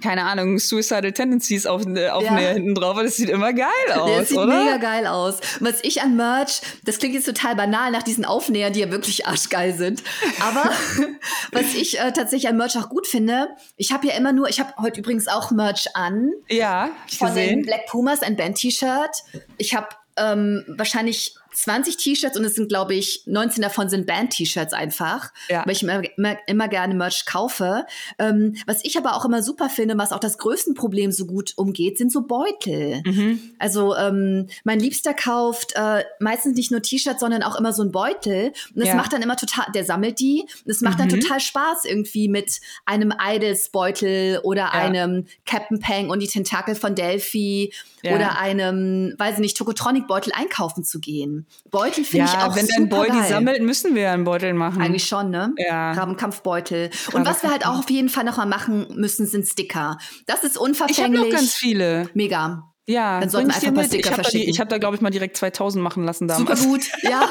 [0.00, 2.36] keine Ahnung, Suicidal Tendencies auf, äh, auf ja.
[2.36, 2.98] hinten drauf.
[3.00, 4.64] Das sieht immer geil aus, das sieht oder?
[4.64, 5.38] mega geil aus.
[5.60, 9.26] Was ich an Merch, das klingt jetzt total banal nach diesen Aufnähern, die ja wirklich
[9.26, 10.02] arschgeil sind.
[10.40, 10.70] Aber
[11.52, 14.60] was ich äh, tatsächlich an Merch auch gut finde, ich habe ja immer nur, ich
[14.60, 16.32] habe heute übrigens auch Merch an.
[16.48, 17.60] Ja, ich von gesehen.
[17.60, 19.22] den Black Pumas, ein Band-T-Shirt.
[19.58, 24.72] Ich habe ähm, wahrscheinlich 20 T-Shirts und es sind, glaube ich, 19 davon sind Band-T-Shirts
[24.72, 25.64] einfach, ja.
[25.64, 27.86] weil ich immer, immer, immer gerne Merch kaufe.
[28.18, 31.52] Ähm, was ich aber auch immer super finde, was auch das größte Problem so gut
[31.56, 33.02] umgeht, sind so Beutel.
[33.04, 33.40] Mhm.
[33.58, 37.92] Also ähm, mein Liebster kauft äh, meistens nicht nur T-Shirts, sondern auch immer so ein
[37.92, 38.52] Beutel.
[38.74, 38.94] Und das ja.
[38.96, 40.42] macht dann immer total, der sammelt die.
[40.64, 41.08] Und es macht mhm.
[41.08, 44.70] dann total Spaß irgendwie mit einem Idols-Beutel oder ja.
[44.70, 47.72] einem Captain Pang und die Tentakel von Delphi
[48.12, 51.43] oder einem, weiß ich nicht, Tokotronic-Beutel einkaufen zu gehen.
[51.70, 53.28] Beutel finde ja, ich auch wenn super ein Beutel geil.
[53.28, 54.82] sammelt, müssen wir einen Beutel machen.
[54.82, 55.54] Eigentlich schon, ne?
[55.56, 55.92] Ja.
[55.92, 56.90] Rabenkampfbeutel.
[57.12, 59.98] Und was wir halt auch auf jeden Fall noch mal machen müssen, sind Sticker.
[60.26, 60.98] Das ist unverfänglich.
[60.98, 62.10] Ich habe noch ganz viele.
[62.14, 62.73] Mega.
[62.86, 64.46] Ja, dann sollten wir einfach mal Sticker ich verschicken.
[64.46, 66.60] Da, ich habe da, glaube ich, mal direkt 2000 machen lassen damals.
[66.60, 67.28] Super gut, ja,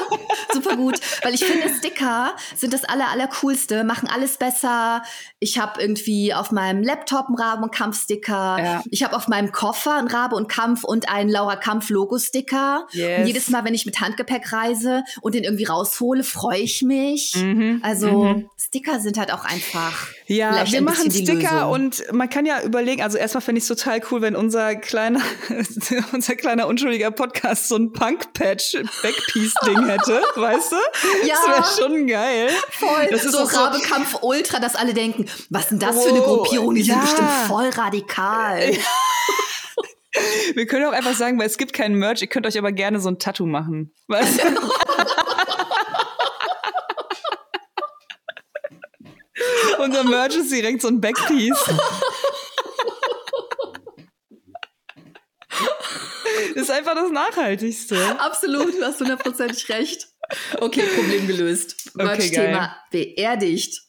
[0.52, 0.98] super gut.
[1.22, 5.02] Weil ich finde, Sticker sind das aller, aller coolste, machen alles besser.
[5.38, 8.58] Ich habe irgendwie auf meinem Laptop einen Rabe- und Kampf-Sticker.
[8.58, 8.82] Ja.
[8.90, 12.88] Ich habe auf meinem Koffer einen Rabe und Kampf und einen Laura Kampf-Logo-Sticker.
[12.90, 13.20] Yes.
[13.20, 17.34] Und jedes Mal, wenn ich mit Handgepäck reise und den irgendwie raushole, freue ich mich.
[17.36, 17.80] Mhm.
[17.84, 18.50] Also mhm.
[18.58, 20.08] Sticker sind halt auch einfach.
[20.26, 24.00] Ja, wir machen Sticker und man kann ja überlegen, also erstmal finde ich es total
[24.10, 25.20] cool, wenn unser kleiner
[26.12, 30.76] unser kleiner unschuldiger Podcast so ein Punk-Patch-Backpiece-Ding hätte, weißt du?
[31.26, 31.34] Ja.
[31.34, 32.48] Das wäre schon geil.
[32.70, 33.08] Voll.
[33.10, 36.36] Das ist so Rabekampf Ultra, dass alle denken, was denn das oh, für eine oh,
[36.36, 36.74] Gruppierung?
[36.74, 36.94] Die ja.
[36.94, 38.72] sind bestimmt voll radikal.
[40.54, 43.00] Wir können auch einfach sagen, weil es gibt keinen Merch, ihr könnt euch aber gerne
[43.00, 43.92] so ein Tattoo machen.
[44.06, 44.44] Weißt du?
[50.02, 51.64] Merch ist direkt so ein Backpiece.
[56.54, 57.96] ist einfach das Nachhaltigste.
[58.18, 60.08] Absolut, du hast hundertprozentig recht.
[60.60, 61.90] Okay, Problem gelöst.
[61.98, 63.82] Okay, Thema beerdigt.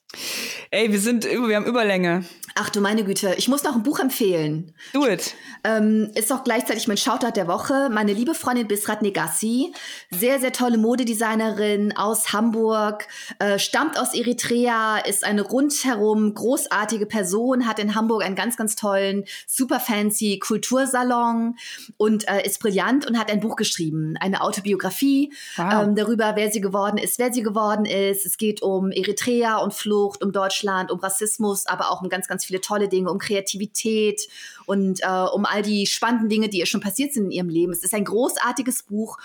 [0.71, 2.25] Ey, wir sind, wir haben Überlänge.
[2.57, 4.73] Ach du meine Güte, ich muss noch ein Buch empfehlen.
[4.93, 5.35] Do it.
[5.63, 7.89] Ähm, ist auch gleichzeitig mein Shoutout der Woche.
[7.91, 9.73] Meine liebe Freundin Bisrat Negassi,
[10.09, 13.07] sehr, sehr tolle Modedesignerin aus Hamburg,
[13.39, 18.75] äh, stammt aus Eritrea, ist eine rundherum großartige Person, hat in Hamburg einen ganz, ganz
[18.75, 21.57] tollen, super fancy Kultursalon
[21.97, 25.83] und äh, ist brillant und hat ein Buch geschrieben, eine Autobiografie wow.
[25.83, 28.25] ähm, darüber, wer sie geworden ist, wer sie geworden ist.
[28.25, 32.27] Es geht um Eritrea und Flucht, um Deutschland Deutschland, um Rassismus, aber auch um ganz,
[32.27, 34.27] ganz viele tolle Dinge, um Kreativität
[34.65, 37.71] und äh, um all die spannenden Dinge, die ihr schon passiert sind in ihrem Leben.
[37.73, 39.17] Es ist ein großartiges Buch.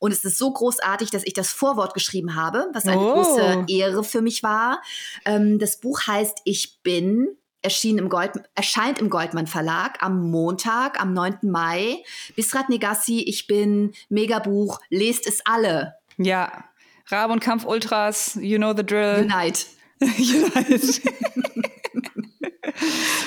[0.00, 3.14] Und es ist so großartig, dass ich das Vorwort geschrieben habe, was eine oh.
[3.14, 4.80] große Ehre für mich war.
[5.24, 11.00] Ähm, das Buch heißt Ich bin erschien im Gold, erscheint im Goldmann Verlag am Montag,
[11.00, 11.38] am 9.
[11.42, 12.02] Mai.
[12.36, 15.94] Bisrat Negassi, ich bin Megabuch, lest es alle.
[16.16, 16.64] Ja,
[17.06, 19.24] Rabe und Kampf Ultras, you know the drill.
[19.24, 19.66] Unite.
[20.00, 21.02] Unite.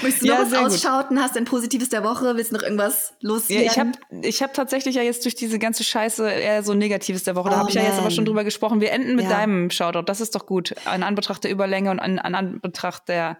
[0.01, 1.21] Möchtest du ja, noch was ausschauten?
[1.21, 2.35] Hast du ein Positives der Woche?
[2.35, 3.65] Willst du noch irgendwas loswerden?
[3.65, 3.91] Ja, ich habe
[4.23, 7.49] ich hab tatsächlich ja jetzt durch diese ganze Scheiße eher so ein Negatives der Woche.
[7.49, 8.81] Da oh, habe ich ja jetzt aber schon drüber gesprochen.
[8.81, 9.31] Wir enden mit ja.
[9.31, 10.03] deinem Shoutout.
[10.03, 10.75] Das ist doch gut.
[10.85, 13.37] An Anbetracht der Überlänge und an, an Anbetracht der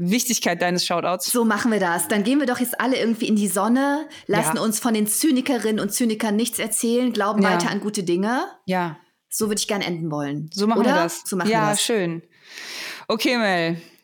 [0.00, 1.30] Wichtigkeit deines Shoutouts.
[1.30, 2.08] So machen wir das.
[2.08, 4.62] Dann gehen wir doch jetzt alle irgendwie in die Sonne, lassen ja.
[4.62, 7.52] uns von den Zynikerinnen und Zynikern nichts erzählen, glauben ja.
[7.52, 8.46] weiter an gute Dinge.
[8.64, 8.96] Ja.
[9.28, 10.50] So würde ich gern enden wollen.
[10.54, 10.90] So machen Oder?
[10.90, 11.22] wir das.
[11.26, 11.82] So machen ja, wir das.
[11.82, 12.22] schön.
[13.08, 13.80] Okay, Mel.